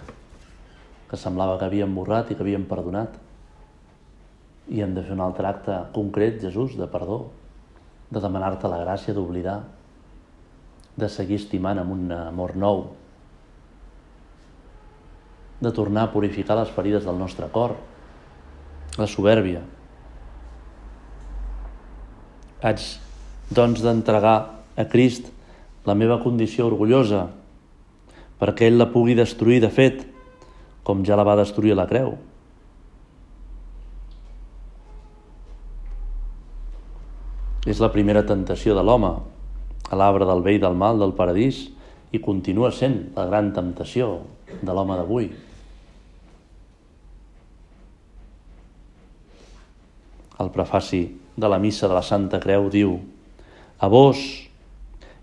que 1.09 1.17
semblava 1.17 1.57
que 1.57 1.65
havíem 1.65 1.97
borrat 1.97 2.29
i 2.29 2.37
que 2.37 2.45
havíem 2.45 2.69
perdonat. 2.69 3.17
I 4.69 4.85
hem 4.85 4.93
de 4.93 5.07
fer 5.09 5.17
un 5.17 5.25
altre 5.25 5.49
acte 5.49 5.81
concret, 5.97 6.37
Jesús, 6.45 6.77
de 6.77 6.91
perdó, 6.93 7.23
de 8.13 8.21
demanar-te 8.21 8.69
la 8.69 8.83
gràcia 8.85 9.17
d'oblidar, 9.17 9.59
de 10.99 11.09
seguir 11.09 11.39
estimant 11.39 11.79
amb 11.81 11.95
un 11.95 12.11
amor 12.15 12.55
nou, 12.59 12.83
de 15.59 15.71
tornar 15.75 16.07
a 16.07 16.11
purificar 16.13 16.57
les 16.59 16.71
ferides 16.71 17.03
del 17.07 17.19
nostre 17.19 17.49
cor, 17.51 17.75
la 18.99 19.07
soberbia. 19.07 19.63
Haig, 22.63 22.83
doncs, 23.55 23.83
d'entregar 23.83 24.37
a 24.75 24.85
Crist 24.91 25.29
la 25.87 25.95
meva 25.95 26.19
condició 26.23 26.67
orgullosa 26.67 27.27
perquè 28.39 28.67
ell 28.67 28.79
la 28.79 28.89
pugui 28.91 29.15
destruir 29.19 29.59
de 29.63 29.69
fet 29.71 30.05
com 30.87 31.03
ja 31.05 31.17
la 31.19 31.25
va 31.27 31.37
destruir 31.39 31.75
la 31.75 31.87
creu. 31.89 32.15
És 37.67 37.81
la 37.83 37.91
primera 37.93 38.23
tentació 38.25 38.73
de 38.73 38.83
l'home, 38.83 39.11
a 39.87 39.95
l'arbre 39.95 40.27
del 40.27 40.43
bé 40.43 40.57
i 40.57 40.61
del 40.61 40.75
mal 40.75 40.99
del 40.99 41.15
paradís, 41.15 41.67
i 42.11 42.19
continua 42.19 42.71
sent 42.73 43.13
la 43.15 43.27
gran 43.29 43.51
temptació 43.53 44.19
de 44.49 44.73
l'home 44.73 44.97
d'avui. 44.97 45.29
El 50.39 50.51
prefaci 50.55 51.03
de 51.39 51.47
la 51.51 51.59
missa 51.59 51.87
de 51.87 51.95
la 51.95 52.03
Santa 52.05 52.39
Creu 52.41 52.69
diu 52.73 52.97
A 53.79 53.87
vos, 53.87 54.19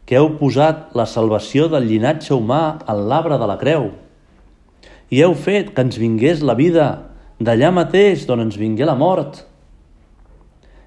que 0.06 0.16
heu 0.16 0.30
posat 0.38 0.94
la 0.96 1.06
salvació 1.10 1.66
del 1.68 1.88
llinatge 1.90 2.32
humà 2.36 2.78
en 2.86 3.02
l'arbre 3.10 3.38
de 3.40 3.48
la 3.50 3.58
creu, 3.60 3.90
i 5.10 5.22
heu 5.22 5.34
fet 5.34 5.72
que 5.74 5.84
ens 5.86 5.98
vingués 5.98 6.42
la 6.42 6.54
vida 6.58 6.86
d'allà 7.38 7.72
mateix 7.74 8.24
d'on 8.26 8.46
ens 8.46 8.56
vingué 8.58 8.86
la 8.88 8.96
mort 8.98 9.42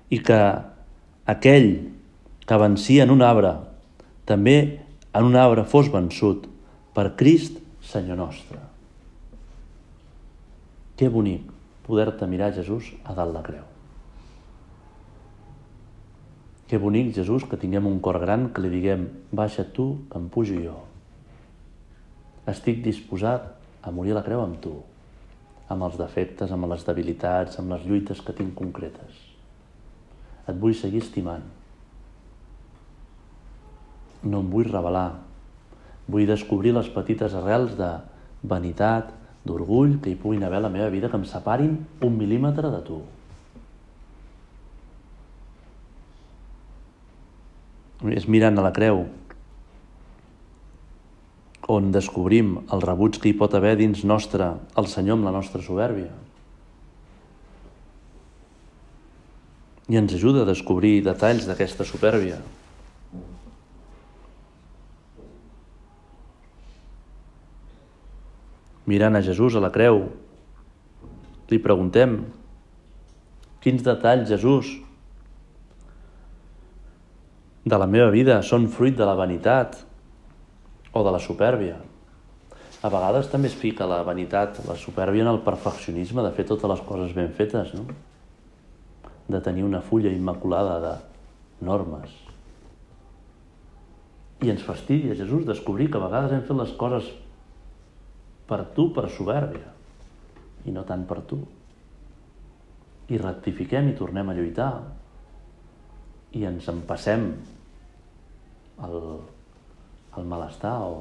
i 0.10 0.18
que 0.26 0.40
aquell 1.30 1.70
vencia 2.58 3.04
en 3.04 3.12
un 3.14 3.22
arbre 3.22 3.54
també 4.26 4.82
en 5.14 5.26
un 5.26 5.36
arbre 5.36 5.66
fos 5.66 5.90
vençut 5.90 6.46
per 6.94 7.16
Crist 7.18 7.58
Senyor 7.82 8.18
nostre. 8.20 8.60
Que 10.98 11.10
bonic 11.10 11.48
poder-te 11.88 12.28
mirar, 12.30 12.52
Jesús, 12.54 12.92
a 13.04 13.16
dalt 13.18 13.34
la 13.34 13.42
creu. 13.42 13.66
Que 16.70 16.78
bonic, 16.78 17.16
Jesús, 17.16 17.48
que 17.50 17.58
tinguem 17.58 17.88
un 17.90 17.98
cor 18.00 18.20
gran 18.22 18.52
que 18.54 18.62
li 18.62 18.70
diguem 18.70 19.08
baixa 19.34 19.66
tu, 19.66 20.04
que 20.12 20.22
em 20.22 20.28
pujo 20.30 20.60
jo. 20.62 20.76
Estic 22.52 22.84
disposat 22.86 23.48
a 23.82 23.94
morir 23.96 24.14
a 24.14 24.20
la 24.20 24.26
creu 24.28 24.44
amb 24.44 24.60
tu, 24.62 24.76
amb 25.70 25.88
els 25.88 25.98
defectes, 25.98 26.52
amb 26.54 26.70
les 26.70 26.86
debilitats, 26.86 27.58
amb 27.58 27.74
les 27.74 27.88
lluites 27.90 28.22
que 28.22 28.36
tinc 28.38 28.54
concretes. 28.58 29.24
Et 30.46 30.62
vull 30.62 30.78
seguir 30.78 31.02
estimant. 31.02 31.59
No 34.24 34.42
em 34.44 34.50
vull 34.52 34.68
revelar. 34.72 35.22
Vull 36.10 36.28
descobrir 36.28 36.74
les 36.76 36.90
petites 36.92 37.36
arrels 37.38 37.78
de 37.80 37.92
vanitat, 38.44 39.14
d'orgull 39.46 40.00
que 40.04 40.12
hi 40.12 40.20
puguin 40.20 40.44
haver 40.44 40.60
a 40.60 40.66
la 40.68 40.74
meva 40.74 40.90
vida 40.92 41.10
que 41.10 41.18
em 41.18 41.24
separin 41.26 41.78
un 42.04 42.18
mil·límetre 42.20 42.72
de 42.74 42.82
tu. 42.88 43.00
És 48.16 48.28
mirant 48.32 48.60
a 48.60 48.64
la 48.64 48.76
creu 48.76 49.06
on 51.70 51.92
descobrim 51.94 52.56
el 52.74 52.82
rebuig 52.82 53.20
que 53.22 53.30
hi 53.30 53.38
pot 53.38 53.54
haver 53.54 53.76
dins 53.78 54.02
nostre 54.12 54.48
el 54.82 54.88
Senyor 54.90 55.20
amb 55.20 55.28
la 55.28 55.34
nostra 55.36 55.62
soberbia. 55.62 56.10
I 59.90 60.00
ens 60.02 60.16
ajuda 60.18 60.42
a 60.42 60.50
descobrir 60.50 61.04
detalls 61.06 61.46
d'aquesta 61.50 61.86
supèrbia. 61.86 62.40
Mirant 68.90 69.18
a 69.20 69.22
Jesús 69.22 69.54
a 69.56 69.62
la 69.62 69.70
creu, 69.74 70.02
li 71.50 71.60
preguntem 71.62 72.24
quins 73.62 73.84
detalls, 73.86 74.30
Jesús, 74.32 74.72
de 77.70 77.78
la 77.78 77.86
meva 77.86 78.10
vida 78.10 78.40
són 78.46 78.66
fruit 78.72 78.96
de 78.98 79.06
la 79.06 79.18
vanitat, 79.20 79.78
o 80.94 81.04
de 81.04 81.12
la 81.12 81.20
supèrbia. 81.20 81.78
A 82.82 82.90
vegades 82.90 83.28
també 83.32 83.50
es 83.50 83.58
fica 83.58 83.88
la 83.90 84.02
vanitat, 84.08 84.62
la 84.68 84.78
supèrbia 84.80 85.26
en 85.26 85.32
el 85.34 85.42
perfeccionisme 85.46 86.24
de 86.24 86.32
fer 86.36 86.48
totes 86.48 86.72
les 86.72 86.82
coses 86.88 87.14
ben 87.16 87.32
fetes, 87.36 87.74
no? 87.76 87.86
de 89.30 89.42
tenir 89.46 89.64
una 89.64 89.82
fulla 89.86 90.10
immaculada 90.10 90.80
de 90.82 90.94
normes. 91.66 92.14
I 94.42 94.50
ens 94.56 94.64
fastidia, 94.64 95.18
Jesús, 95.20 95.46
descobrir 95.46 95.90
que 95.92 96.00
a 96.00 96.06
vegades 96.08 96.34
hem 96.34 96.46
fet 96.48 96.58
les 96.58 96.72
coses 96.80 97.12
per 98.50 98.64
tu, 98.74 98.90
per 98.96 99.06
supèrbia, 99.14 99.70
i 100.66 100.74
no 100.74 100.84
tant 100.88 101.06
per 101.10 101.22
tu. 101.30 101.40
I 103.10 103.18
rectifiquem 103.22 103.90
i 103.90 103.98
tornem 103.98 104.30
a 104.30 104.36
lluitar 104.38 104.72
i 106.38 106.44
ens 106.46 106.68
empassem 106.70 107.30
el, 108.86 109.00
el 110.18 110.28
malestar 110.30 110.76
o 110.86 111.00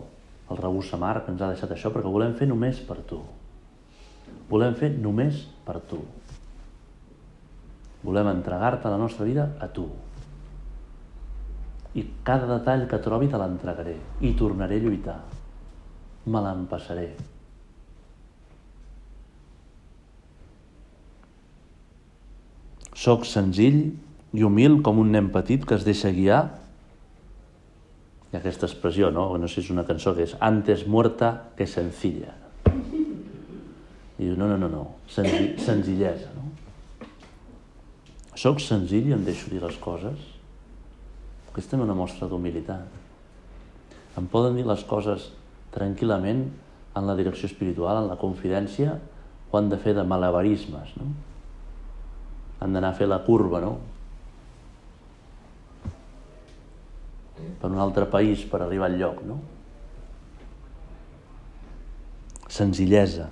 el 0.48 0.60
rebús 0.60 0.92
amar 0.96 1.18
que 1.24 1.32
ens 1.34 1.42
ha 1.44 1.50
deixat 1.52 1.74
això, 1.74 1.92
perquè 1.92 2.08
volem 2.08 2.36
fer 2.36 2.48
només 2.48 2.80
per 2.88 3.00
tu. 3.08 3.20
Volem 4.48 4.76
fer 4.76 4.94
només 4.96 5.42
per 5.66 5.76
tu. 5.90 6.00
Volem 8.04 8.30
entregar-te 8.32 8.88
la 8.88 9.00
nostra 9.00 9.26
vida 9.28 9.50
a 9.60 9.68
tu. 9.68 9.88
I 11.98 12.04
cada 12.24 12.46
detall 12.54 12.86
que 12.88 13.00
trobi 13.04 13.28
te 13.28 13.40
l'entregaré 13.40 13.96
i 14.24 14.32
tornaré 14.38 14.78
a 14.80 14.84
lluitar. 14.84 15.18
Me 16.28 16.40
l'empassaré. 16.44 17.08
Soc 22.98 23.26
senzill 23.30 23.82
i 24.34 24.42
humil 24.44 24.80
com 24.82 24.98
un 24.98 25.12
nen 25.14 25.28
petit 25.34 25.62
que 25.64 25.76
es 25.78 25.86
deixa 25.86 26.10
guiar 26.14 26.40
ha 28.32 28.36
aquesta 28.36 28.66
expressió, 28.66 29.10
no? 29.10 29.30
No 29.38 29.48
sé 29.48 29.62
si 29.62 29.68
és 29.68 29.70
una 29.72 29.86
cançó 29.88 30.12
que 30.16 30.26
és 30.26 30.34
antes 30.44 30.84
muerta 30.86 31.30
que 31.56 31.66
sencilla. 31.66 32.34
I 32.68 34.26
diu, 34.26 34.34
no, 34.36 34.48
no, 34.50 34.58
no, 34.58 34.68
no, 34.68 34.82
Senzi 35.08 35.54
senzillesa, 35.62 36.28
no? 36.34 37.06
Soc 38.38 38.60
senzill 38.60 39.08
i 39.08 39.14
em 39.16 39.24
deixo 39.24 39.48
dir 39.50 39.62
les 39.62 39.78
coses? 39.80 40.18
Aquesta 41.48 41.78
és 41.78 41.82
una 41.82 41.96
mostra 41.96 42.28
d'humilitat. 42.28 42.98
Em 44.18 44.26
poden 44.30 44.58
dir 44.58 44.66
les 44.66 44.84
coses 44.86 45.30
tranquil·lament 45.74 46.44
en 46.98 47.06
la 47.08 47.16
direcció 47.16 47.48
espiritual, 47.48 48.02
en 48.02 48.10
la 48.10 48.18
confidència, 48.20 48.98
o 49.48 49.56
han 49.56 49.70
de 49.72 49.78
fer 49.80 49.94
de 49.96 50.04
malabarismes, 50.04 50.92
no? 51.00 51.08
Han 52.60 52.74
d'anar 52.74 52.92
a 52.92 52.98
fer 52.98 53.06
la 53.08 53.20
curva, 53.26 53.60
no? 53.62 53.76
Per 57.58 57.70
un 57.70 57.78
altre 57.78 58.06
país 58.10 58.42
per 58.50 58.62
arribar 58.64 58.88
al 58.90 58.98
lloc, 58.98 59.22
no? 59.26 59.38
Senzillesa. 62.48 63.28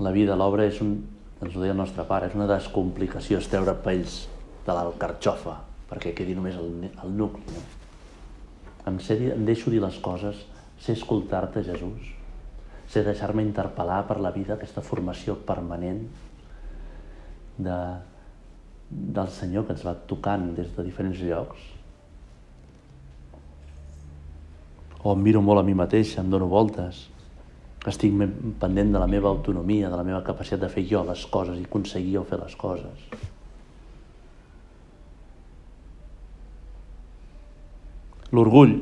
La 0.00 0.12
vida, 0.14 0.36
l'obra 0.38 0.64
és 0.68 0.78
un, 0.80 0.94
ens 1.42 1.56
ho 1.56 1.60
deia 1.60 1.74
el 1.74 1.80
nostre 1.80 2.04
pare, 2.08 2.28
és 2.30 2.36
una 2.38 2.46
descomplicació, 2.48 3.40
és 3.42 3.50
treure 3.50 3.74
pells 3.84 4.20
de 4.64 4.76
l'alcarxofa, 4.76 5.56
perquè 5.90 6.14
quedi 6.16 6.36
només 6.38 6.56
el, 6.60 6.70
el 6.88 7.16
nucli. 7.18 7.44
No? 7.52 7.64
Em, 8.88 9.00
sé, 9.04 9.18
em 9.34 9.44
deixo 9.44 9.72
dir 9.72 9.82
les 9.84 9.98
coses, 10.00 10.40
sé 10.80 10.94
escoltar-te, 10.94 11.64
Jesús, 11.66 12.14
sé 12.88 13.02
deixar-me 13.04 13.44
interpel·lar 13.44 14.04
per 14.08 14.18
la 14.24 14.32
vida, 14.32 14.54
aquesta 14.54 14.84
formació 14.84 15.36
permanent 15.48 16.06
de, 17.58 17.78
del 18.90 19.28
Senyor 19.34 19.66
que 19.66 19.74
ens 19.76 19.84
va 19.84 19.96
tocant 20.08 20.48
des 20.56 20.70
de 20.76 20.86
diferents 20.86 21.20
llocs. 21.20 21.66
O 25.02 25.14
em 25.14 25.22
miro 25.22 25.42
molt 25.44 25.60
a 25.60 25.66
mi 25.66 25.76
mateix, 25.78 26.16
em 26.18 26.30
dono 26.30 26.48
voltes, 26.50 27.06
estic 27.86 28.14
pendent 28.60 28.92
de 28.92 29.00
la 29.00 29.06
meva 29.06 29.30
autonomia, 29.30 29.90
de 29.90 29.96
la 29.96 30.06
meva 30.06 30.22
capacitat 30.26 30.64
de 30.64 30.70
fer 30.72 30.84
jo 30.88 31.04
les 31.06 31.24
coses 31.30 31.58
i 31.58 31.66
aconseguir 31.68 32.16
jo 32.18 32.24
fer 32.28 32.40
les 32.40 32.56
coses. 32.58 33.04
L'orgull, 38.34 38.74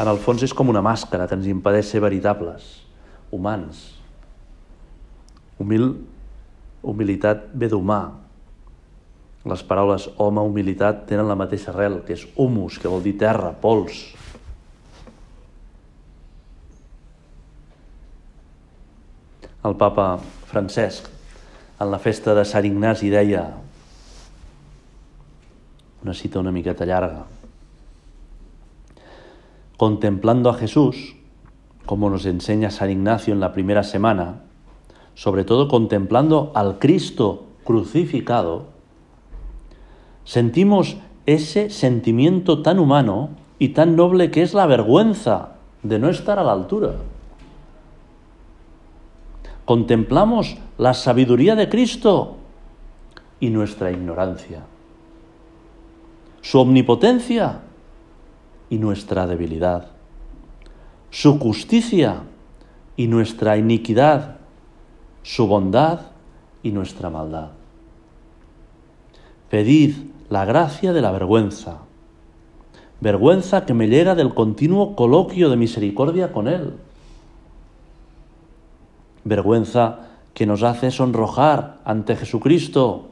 en 0.00 0.08
el 0.10 0.18
fons, 0.18 0.42
és 0.42 0.54
com 0.56 0.72
una 0.72 0.82
màscara 0.82 1.28
que 1.28 1.36
ens 1.38 1.46
impedeix 1.46 1.92
ser 1.92 2.00
veritables, 2.02 2.70
humans. 3.30 3.84
Humil, 5.60 5.92
humilitat 6.82 7.48
ve 7.54 7.68
d'humà. 7.70 8.00
Les 9.48 9.62
paraules 9.64 10.08
home, 10.20 10.42
humilitat 10.44 11.06
tenen 11.08 11.28
la 11.28 11.38
mateixa 11.38 11.70
arrel, 11.72 12.00
que 12.04 12.16
és 12.16 12.26
humus, 12.36 12.78
que 12.78 12.90
vol 12.92 13.02
dir 13.04 13.16
terra, 13.20 13.54
pols. 13.56 14.02
El 19.64 19.76
papa 19.80 20.14
Francesc, 20.48 21.08
en 21.80 21.90
la 21.92 21.98
festa 22.00 22.34
de 22.36 22.44
Sant 22.48 22.68
Ignasi, 22.68 23.10
deia 23.12 23.44
una 26.02 26.14
cita 26.14 26.40
una 26.40 26.52
miqueta 26.52 26.86
llarga, 26.88 27.26
contemplando 29.76 30.48
a 30.48 30.54
Jesús, 30.54 31.16
como 31.84 32.08
nos 32.08 32.24
enseña 32.24 32.70
San 32.70 32.90
Ignacio 32.90 33.34
en 33.34 33.40
la 33.40 33.52
primera 33.52 33.82
semana, 33.82 34.42
sobre 35.14 35.44
todo 35.44 35.68
contemplando 35.68 36.52
al 36.54 36.78
Cristo 36.78 37.44
crucificado, 37.64 38.66
sentimos 40.24 40.96
ese 41.26 41.70
sentimiento 41.70 42.62
tan 42.62 42.78
humano 42.78 43.30
y 43.58 43.70
tan 43.70 43.94
noble 43.94 44.30
que 44.30 44.42
es 44.42 44.54
la 44.54 44.66
vergüenza 44.66 45.52
de 45.82 45.98
no 45.98 46.08
estar 46.08 46.38
a 46.38 46.44
la 46.44 46.52
altura. 46.52 46.94
Contemplamos 49.64 50.56
la 50.78 50.94
sabiduría 50.94 51.54
de 51.54 51.68
Cristo 51.68 52.36
y 53.38 53.50
nuestra 53.50 53.92
ignorancia, 53.92 54.62
su 56.40 56.58
omnipotencia 56.58 57.60
y 58.68 58.78
nuestra 58.78 59.26
debilidad, 59.26 59.90
su 61.10 61.38
justicia 61.38 62.22
y 62.96 63.06
nuestra 63.06 63.56
iniquidad, 63.56 64.39
su 65.22 65.46
bondad 65.46 66.00
y 66.62 66.72
nuestra 66.72 67.10
maldad. 67.10 67.50
Pedid 69.48 69.96
la 70.28 70.44
gracia 70.44 70.92
de 70.92 71.02
la 71.02 71.10
vergüenza, 71.10 71.78
vergüenza 73.00 73.66
que 73.66 73.74
me 73.74 73.88
llega 73.88 74.14
del 74.14 74.34
continuo 74.34 74.94
coloquio 74.94 75.50
de 75.50 75.56
misericordia 75.56 76.32
con 76.32 76.46
Él, 76.46 76.74
vergüenza 79.24 80.08
que 80.34 80.46
nos 80.46 80.62
hace 80.62 80.90
sonrojar 80.90 81.78
ante 81.84 82.16
Jesucristo, 82.16 83.08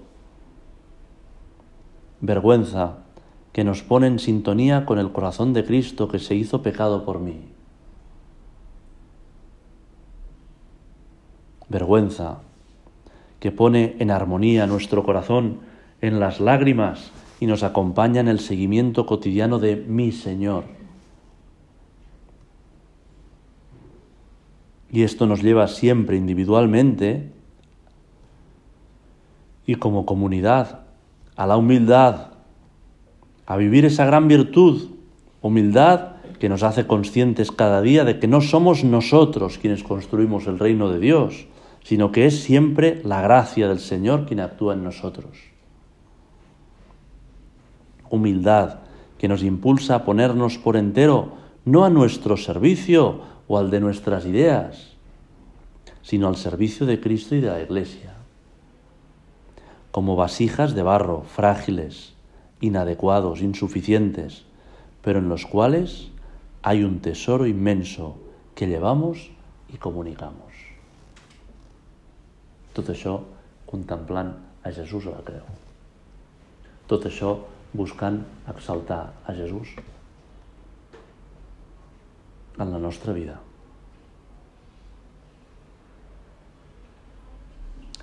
vergüenza 2.20 2.98
que 3.52 3.64
nos 3.64 3.82
pone 3.82 4.06
en 4.06 4.18
sintonía 4.18 4.86
con 4.86 4.98
el 4.98 5.10
corazón 5.10 5.52
de 5.52 5.64
Cristo 5.64 6.08
que 6.08 6.18
se 6.18 6.34
hizo 6.34 6.62
pecado 6.62 7.04
por 7.04 7.18
mí. 7.18 7.57
Vergüenza 11.68 12.38
que 13.40 13.52
pone 13.52 13.96
en 13.98 14.10
armonía 14.10 14.66
nuestro 14.66 15.04
corazón 15.04 15.60
en 16.00 16.20
las 16.20 16.40
lágrimas 16.40 17.12
y 17.40 17.46
nos 17.46 17.62
acompaña 17.62 18.20
en 18.20 18.28
el 18.28 18.40
seguimiento 18.40 19.06
cotidiano 19.06 19.58
de 19.58 19.76
mi 19.76 20.12
Señor. 20.12 20.64
Y 24.90 25.02
esto 25.02 25.26
nos 25.26 25.42
lleva 25.42 25.68
siempre 25.68 26.16
individualmente 26.16 27.30
y 29.66 29.74
como 29.74 30.06
comunidad 30.06 30.86
a 31.36 31.46
la 31.46 31.56
humildad, 31.56 32.32
a 33.46 33.56
vivir 33.56 33.84
esa 33.84 34.06
gran 34.06 34.26
virtud, 34.26 34.90
humildad 35.42 36.16
que 36.40 36.48
nos 36.48 36.62
hace 36.62 36.86
conscientes 36.86 37.52
cada 37.52 37.82
día 37.82 38.04
de 38.04 38.18
que 38.18 38.28
no 38.28 38.40
somos 38.40 38.82
nosotros 38.82 39.58
quienes 39.58 39.82
construimos 39.82 40.46
el 40.46 40.58
reino 40.58 40.90
de 40.90 40.98
Dios, 40.98 41.46
sino 41.82 42.12
que 42.12 42.26
es 42.26 42.42
siempre 42.42 43.00
la 43.04 43.22
gracia 43.22 43.68
del 43.68 43.80
Señor 43.80 44.26
quien 44.26 44.40
actúa 44.40 44.74
en 44.74 44.84
nosotros. 44.84 45.38
Humildad 48.10 48.80
que 49.18 49.28
nos 49.28 49.42
impulsa 49.42 49.96
a 49.96 50.04
ponernos 50.04 50.58
por 50.58 50.76
entero, 50.76 51.32
no 51.64 51.84
a 51.84 51.90
nuestro 51.90 52.36
servicio 52.36 53.20
o 53.48 53.58
al 53.58 53.70
de 53.70 53.80
nuestras 53.80 54.24
ideas, 54.26 54.96
sino 56.02 56.28
al 56.28 56.36
servicio 56.36 56.86
de 56.86 57.00
Cristo 57.00 57.34
y 57.34 57.40
de 57.40 57.48
la 57.48 57.60
Iglesia, 57.60 58.14
como 59.90 60.16
vasijas 60.16 60.74
de 60.74 60.82
barro, 60.82 61.22
frágiles, 61.22 62.14
inadecuados, 62.60 63.42
insuficientes, 63.42 64.44
pero 65.02 65.18
en 65.18 65.28
los 65.28 65.46
cuales 65.46 66.10
hay 66.62 66.84
un 66.84 67.00
tesoro 67.00 67.46
inmenso 67.46 68.16
que 68.54 68.66
llevamos 68.66 69.30
i 69.72 69.76
comunicamos. 69.76 70.47
Tot 72.76 72.90
això 72.92 73.18
contemplant 73.68 74.34
a 74.64 74.72
Jesús 74.74 75.06
a 75.08 75.16
la 75.16 75.24
creu. 75.26 75.44
Tot 76.88 77.04
això 77.08 77.36
buscant 77.76 78.22
exaltar 78.48 79.00
a 79.28 79.34
Jesús 79.36 79.74
en 82.58 82.72
la 82.72 82.80
nostra 82.80 83.12
vida. 83.12 83.36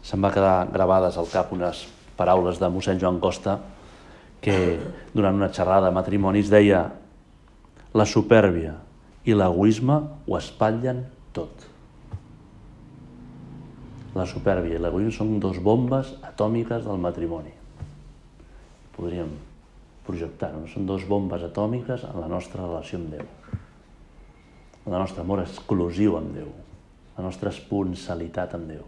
Se'm 0.06 0.22
va 0.22 0.32
quedar 0.32 0.68
gravades 0.72 1.18
al 1.18 1.30
cap 1.32 1.52
unes 1.52 1.88
paraules 2.16 2.62
de 2.62 2.70
mossèn 2.70 3.02
Joan 3.02 3.18
Costa 3.20 3.58
que 4.46 4.78
durant 5.16 5.36
una 5.36 5.50
xerrada 5.50 5.90
de 5.90 5.96
matrimonis 5.98 6.52
deia 6.54 6.86
la 7.98 8.06
supèrbia 8.06 8.76
i 9.26 9.34
l'egoisme 9.34 9.98
ho 10.28 10.38
espatllen 10.38 11.02
tot. 11.34 11.75
La 14.16 14.24
supèrbia 14.30 14.78
i 14.78 14.82
l'egoisme 14.82 15.12
són 15.12 15.36
dos 15.44 15.60
bombes 15.64 16.14
atòmiques 16.24 16.86
del 16.86 17.02
matrimoni. 17.04 17.52
Podríem 18.96 19.34
projectar-ho. 20.08 20.64
Són 20.72 20.86
dos 20.88 21.04
bombes 21.10 21.44
atòmiques 21.44 22.06
en 22.08 22.20
la 22.22 22.30
nostra 22.32 22.64
relació 22.64 23.02
amb 23.02 23.16
Déu. 23.18 23.26
En 24.86 24.94
el 24.94 25.00
nostre 25.02 25.26
amor 25.26 25.42
exclusiu 25.44 26.16
amb 26.20 26.36
Déu. 26.38 26.52
La 27.18 27.26
nostra 27.26 27.52
esponsalitat 27.52 28.56
amb 28.56 28.72
Déu. 28.76 28.86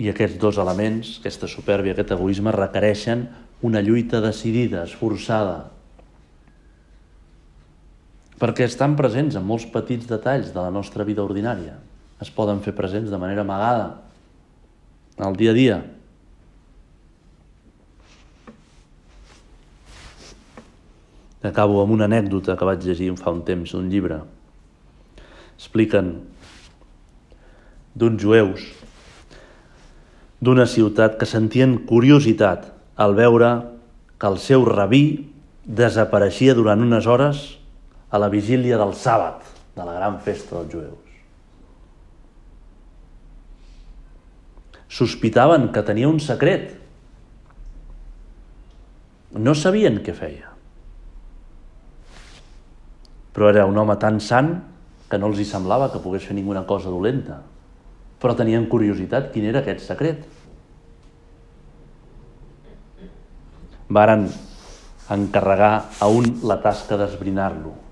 I 0.00 0.08
aquests 0.08 0.38
dos 0.40 0.56
elements, 0.56 1.18
aquesta 1.20 1.46
supèrbia, 1.50 1.92
aquest 1.92 2.14
egoisme, 2.16 2.54
requereixen 2.56 3.26
una 3.68 3.82
lluita 3.84 4.22
decidida, 4.24 4.86
esforçada, 4.88 5.68
perquè 8.40 8.64
estan 8.64 8.96
presents 8.96 9.36
en 9.36 9.44
molts 9.44 9.66
petits 9.68 10.08
detalls 10.08 10.54
de 10.54 10.60
la 10.60 10.72
nostra 10.72 11.04
vida 11.04 11.22
ordinària. 11.22 11.76
Es 12.20 12.32
poden 12.32 12.62
fer 12.64 12.72
presents 12.76 13.12
de 13.12 13.20
manera 13.20 13.44
amagada, 13.44 14.00
al 15.20 15.36
dia 15.36 15.52
a 15.52 15.56
dia. 15.56 15.78
Acabo 21.44 21.80
amb 21.80 21.92
una 21.92 22.08
anècdota 22.08 22.56
que 22.56 22.68
vaig 22.68 22.84
llegir 22.84 23.12
fa 23.20 23.32
un 23.32 23.44
temps 23.44 23.72
d'un 23.72 23.88
llibre. 23.92 24.22
Expliquen 25.60 26.14
d'uns 27.96 28.20
jueus 28.22 28.64
d'una 30.40 30.64
ciutat 30.64 31.18
que 31.20 31.28
sentien 31.28 31.82
curiositat 31.88 32.70
al 32.96 33.16
veure 33.16 33.50
que 34.20 34.28
el 34.28 34.38
seu 34.40 34.64
rabí 34.64 35.28
desapareixia 35.64 36.54
durant 36.56 36.80
unes 36.80 37.08
hores 37.08 37.59
a 38.10 38.18
la 38.18 38.28
vigília 38.28 38.78
del 38.78 38.92
sàbat, 38.98 39.44
de 39.76 39.86
la 39.86 39.94
gran 39.94 40.18
festa 40.24 40.58
dels 40.58 40.72
jueus. 40.72 41.10
Sospitaven 44.90 45.68
que 45.70 45.84
tenia 45.86 46.10
un 46.10 46.18
secret. 46.18 46.74
No 49.38 49.54
sabien 49.54 50.00
què 50.02 50.12
feia. 50.16 50.50
Però 53.30 53.46
era 53.52 53.68
un 53.70 53.78
home 53.78 53.94
tan 54.02 54.18
sant 54.18 54.56
que 55.10 55.18
no 55.18 55.30
els 55.30 55.38
hi 55.38 55.46
semblava 55.46 55.92
que 55.92 56.02
pogués 56.02 56.26
fer 56.26 56.34
ninguna 56.34 56.64
cosa 56.66 56.90
dolenta. 56.90 57.38
Però 58.20 58.34
tenien 58.36 58.66
curiositat 58.70 59.30
quin 59.30 59.46
era 59.46 59.62
aquest 59.62 59.86
secret. 59.86 60.26
Varen 63.90 64.26
encarregar 65.10 65.72
a 66.02 66.10
un 66.10 66.40
la 66.46 66.58
tasca 66.62 66.98
d'esbrinar-lo. 66.98 67.89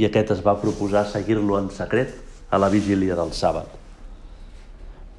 I 0.00 0.08
aquest 0.08 0.32
es 0.36 0.42
va 0.44 0.58
proposar 0.60 1.04
seguir-lo 1.10 1.58
en 1.58 1.68
secret 1.70 2.14
a 2.50 2.60
la 2.60 2.68
vigília 2.72 3.16
del 3.16 3.32
sàbat. 3.36 3.68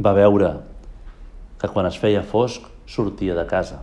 Va 0.01 0.13
veure 0.17 0.53
que 1.61 1.69
quan 1.71 1.87
es 1.89 1.97
feia 1.97 2.23
fosc 2.27 2.65
sortia 2.89 3.35
de 3.37 3.45
casa. 3.49 3.79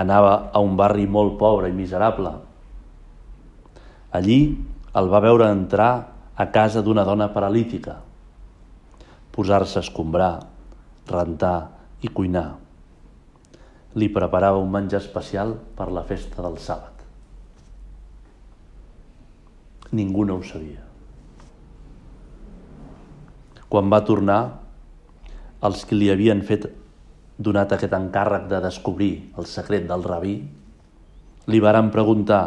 Anava 0.00 0.50
a 0.52 0.62
un 0.62 0.76
barri 0.78 1.06
molt 1.06 1.36
pobre 1.38 1.68
i 1.70 1.76
miserable. 1.76 2.32
Allí 4.16 4.40
el 4.98 5.10
va 5.10 5.22
veure 5.22 5.50
entrar 5.50 5.92
a 6.34 6.46
casa 6.50 6.82
d'una 6.82 7.04
dona 7.04 7.28
paralítica, 7.34 7.98
posar-se 9.30 9.78
a 9.78 9.84
escombrar, 9.84 10.32
rentar 11.10 11.56
i 12.02 12.08
cuinar. 12.08 12.48
Li 13.94 14.08
preparava 14.14 14.62
un 14.62 14.70
menjar 14.72 15.02
especial 15.02 15.54
per 15.76 15.90
la 15.92 16.06
festa 16.06 16.42
del 16.42 16.58
sàbat. 16.58 16.99
Ningú 19.96 20.24
no 20.24 20.38
ho 20.38 20.44
sabia. 20.46 20.84
Quan 23.70 23.90
va 23.90 24.02
tornar, 24.06 24.40
els 25.66 25.84
que 25.86 25.98
li 25.98 26.10
havien 26.10 26.42
fet 26.46 26.66
donat 27.38 27.72
aquest 27.72 27.92
encàrrec 27.96 28.48
de 28.50 28.60
descobrir 28.64 29.12
el 29.38 29.46
secret 29.46 29.86
del 29.88 30.02
rabí, 30.06 30.36
li 31.50 31.60
varen 31.60 31.90
preguntar 31.90 32.42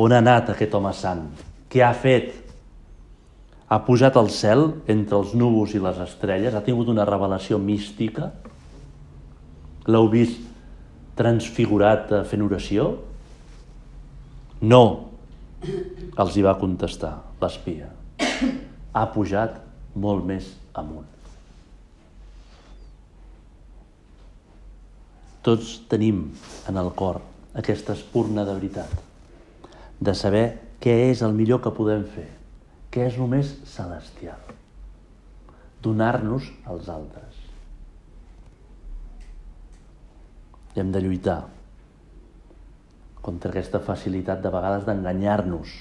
on 0.00 0.14
ha 0.14 0.20
anat 0.22 0.52
aquest 0.52 0.74
home 0.74 0.92
sant? 0.96 1.26
Què 1.70 1.82
ha 1.84 1.92
fet? 1.94 2.30
ha 3.70 3.78
pujat 3.86 4.16
al 4.18 4.28
cel 4.34 4.64
entre 4.90 5.20
els 5.20 5.32
núvols 5.38 5.76
i 5.78 5.80
les 5.82 5.98
estrelles, 6.02 6.54
ha 6.54 6.64
tingut 6.66 6.88
una 6.90 7.06
revelació 7.06 7.58
mística, 7.62 8.32
l'heu 9.86 10.08
vist 10.10 10.40
transfigurat 11.18 12.10
eh, 12.10 12.24
fent 12.26 12.42
oració? 12.42 12.88
No, 14.60 14.82
els 15.60 16.36
hi 16.36 16.44
va 16.46 16.58
contestar 16.60 17.12
l'espia. 17.42 17.90
Ha 18.92 19.04
pujat 19.14 19.60
molt 19.94 20.26
més 20.26 20.48
amunt. 20.74 21.06
Tots 25.46 25.76
tenim 25.88 26.26
en 26.68 26.80
el 26.80 26.90
cor 26.96 27.20
aquesta 27.60 27.94
espurna 27.96 28.44
de 28.44 28.56
veritat, 28.58 28.92
de 30.00 30.14
saber 30.14 30.44
què 30.80 30.96
és 31.10 31.22
el 31.24 31.32
millor 31.36 31.62
que 31.64 31.72
podem 31.76 32.04
fer 32.16 32.28
que 32.90 33.06
és 33.06 33.16
només 33.20 33.52
celestial. 33.70 34.40
Donar-nos 35.80 36.50
als 36.68 36.90
altres. 36.92 37.38
Hem 40.76 40.90
de 40.94 41.02
lluitar 41.04 41.38
contra 43.22 43.52
aquesta 43.52 43.80
facilitat 43.84 44.40
de 44.42 44.52
vegades 44.52 44.86
d'enganyar-nos, 44.88 45.74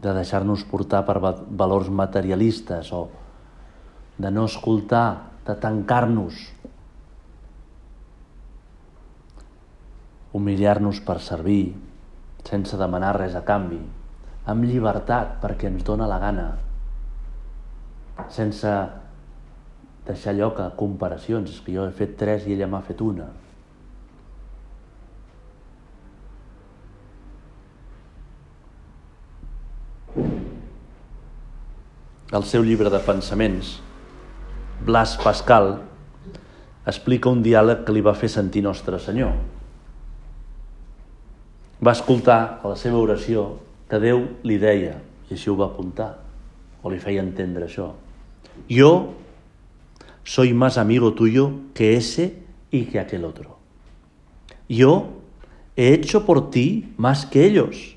de 0.00 0.14
deixar-nos 0.16 0.64
portar 0.64 1.02
per 1.08 1.18
valors 1.20 1.90
materialistes 1.92 2.92
o 2.96 3.08
de 4.20 4.30
no 4.30 4.46
escoltar, 4.48 5.30
de 5.46 5.56
tancar-nos, 5.56 6.38
humillar-nos 10.32 11.00
per 11.02 11.18
servir, 11.24 11.74
sense 12.46 12.78
demanar 12.80 13.16
res 13.18 13.34
a 13.36 13.42
canvi, 13.44 13.80
amb 14.48 14.64
llibertat 14.64 15.38
perquè 15.42 15.68
ens 15.68 15.84
dóna 15.84 16.08
la 16.08 16.20
gana, 16.22 16.48
sense 18.30 18.72
deixar 20.06 20.34
lloc 20.36 20.60
a 20.60 20.70
comparacions, 20.76 21.50
és 21.50 21.60
que 21.64 21.74
jo 21.74 21.86
he 21.86 21.94
fet 21.96 22.16
tres 22.20 22.46
i 22.46 22.54
ella 22.56 22.68
m'ha 22.70 22.82
fet 22.86 23.02
una. 23.04 23.28
El 32.30 32.44
seu 32.46 32.62
llibre 32.62 32.90
de 32.94 32.98
pensaments, 33.02 33.80
Blas 34.86 35.16
Pascal, 35.18 35.80
explica 36.86 37.26
un 37.26 37.40
diàleg 37.42 37.80
que 37.82 37.94
li 37.96 38.02
va 38.06 38.12
fer 38.14 38.28
sentir 38.30 38.62
Nostre 38.62 39.00
Senyor. 39.02 39.32
Va 41.82 41.94
escoltar 41.96 42.60
a 42.62 42.70
la 42.70 42.76
seva 42.78 43.00
oració 43.02 43.56
que 43.90 43.98
Déu 43.98 44.22
li 44.46 44.60
deia, 44.62 45.00
i 45.26 45.34
així 45.34 45.50
ho 45.50 45.56
va 45.58 45.72
apuntar, 45.72 46.12
o 46.84 46.92
li 46.92 47.00
feia 47.02 47.24
entendre 47.24 47.66
això. 47.66 47.88
Yo 48.70 49.10
soy 50.22 50.54
más 50.54 50.78
amigo 50.78 51.14
tuyo 51.14 51.50
que 51.74 51.96
ese 51.96 52.44
y 52.70 52.84
que 52.84 53.00
aquel 53.00 53.24
otro. 53.24 53.58
Yo 54.68 55.18
he 55.74 55.94
hecho 55.94 56.24
por 56.24 56.50
ti 56.50 56.94
más 56.96 57.26
que 57.26 57.44
ellos, 57.44 57.96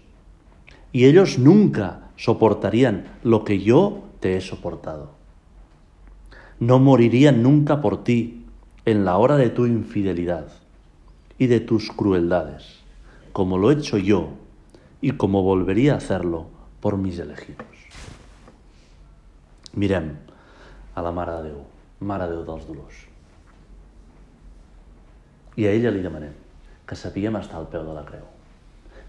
y 0.91 1.06
ellos 1.06 1.38
nunca 1.38 2.10
soportarían 2.17 3.06
lo 3.22 3.43
que 3.43 3.60
yo 3.60 4.10
te 4.23 4.38
he 4.38 4.39
soportado. 4.39 5.12
No 6.62 6.79
morirían 6.79 7.43
nunca 7.43 7.81
por 7.81 8.05
ti 8.05 8.45
en 8.86 9.03
la 9.03 9.17
hora 9.17 9.36
de 9.36 9.49
tu 9.49 9.65
infidelidad 9.65 10.47
y 11.38 11.47
de 11.47 11.59
tus 11.59 11.91
crueldades, 11.91 12.79
como 13.33 13.57
lo 13.57 13.69
he 13.69 13.73
hecho 13.73 13.97
yo 13.97 14.29
y 15.01 15.12
como 15.12 15.43
volvería 15.43 15.95
a 15.95 15.97
hacerlo 15.97 16.47
por 16.79 16.95
mis 16.95 17.19
elegidos. 17.19 17.67
Mirem 19.73 20.13
a 20.95 21.01
la 21.01 21.12
Mare 21.12 21.33
de 21.33 21.43
Déu, 21.49 21.59
Mare 21.99 22.29
de 22.29 22.38
Déu 22.38 22.45
dels 22.47 22.65
Dolors. 22.65 23.01
I 25.57 25.67
a 25.67 25.73
ella 25.75 25.91
li 25.91 25.99
demanem 25.99 26.31
que 26.88 26.95
sapiguem 26.95 27.36
estar 27.41 27.59
al 27.59 27.67
peu 27.67 27.83
de 27.83 27.97
la 27.97 28.05
creu, 28.07 28.23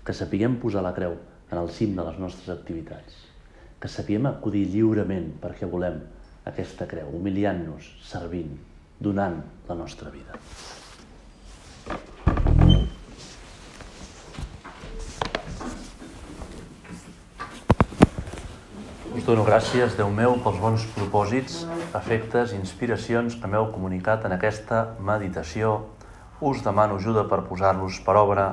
que 0.03 0.12
sapiguem 0.12 0.59
posar 0.59 0.83
la 0.83 0.92
creu 0.98 1.14
en 1.53 1.62
el 1.62 1.70
cim 1.70 1.94
de 1.94 2.03
les 2.03 2.18
nostres 2.18 2.50
activitats, 2.50 3.34
que 3.85 3.88
sapiguem 3.92 4.25
acudir 4.25 4.62
lliurement 4.73 5.27
perquè 5.42 5.66
volem 5.68 5.99
aquesta 6.49 6.87
creu, 6.88 7.11
humiliant-nos, 7.18 7.85
servint, 8.01 8.55
donant 8.97 9.35
la 9.68 9.75
nostra 9.77 10.09
vida. 10.09 10.38
Us 19.12 19.27
dono 19.29 19.44
gràcies, 19.44 19.99
Déu 20.01 20.09
meu, 20.09 20.38
pels 20.47 20.62
bons 20.62 20.87
propòsits, 20.94 21.59
efectes, 21.92 22.57
inspiracions 22.57 23.37
que 23.37 23.53
m'heu 23.53 23.68
comunicat 23.75 24.25
en 24.25 24.33
aquesta 24.38 24.94
meditació. 24.97 25.75
Us 26.40 26.64
demano 26.64 26.97
ajuda 26.97 27.27
per 27.29 27.42
posar-los 27.51 28.01
per 28.09 28.16
obra. 28.16 28.49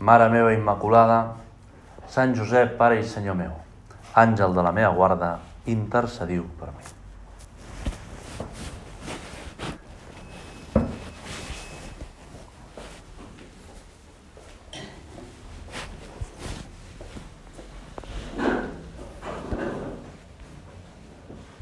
Mare 0.00 0.32
meva 0.32 0.56
Immaculada, 0.56 1.20
Sant 2.08 2.32
Josep, 2.40 2.78
Pare 2.80 3.04
i 3.04 3.04
Senyor 3.04 3.36
meu, 3.36 3.52
àngel 4.14 4.54
de 4.54 4.62
la 4.62 4.72
meva 4.72 4.92
guarda, 4.94 5.38
intercediu 5.66 6.46
per 6.58 6.70
mi. 6.74 7.03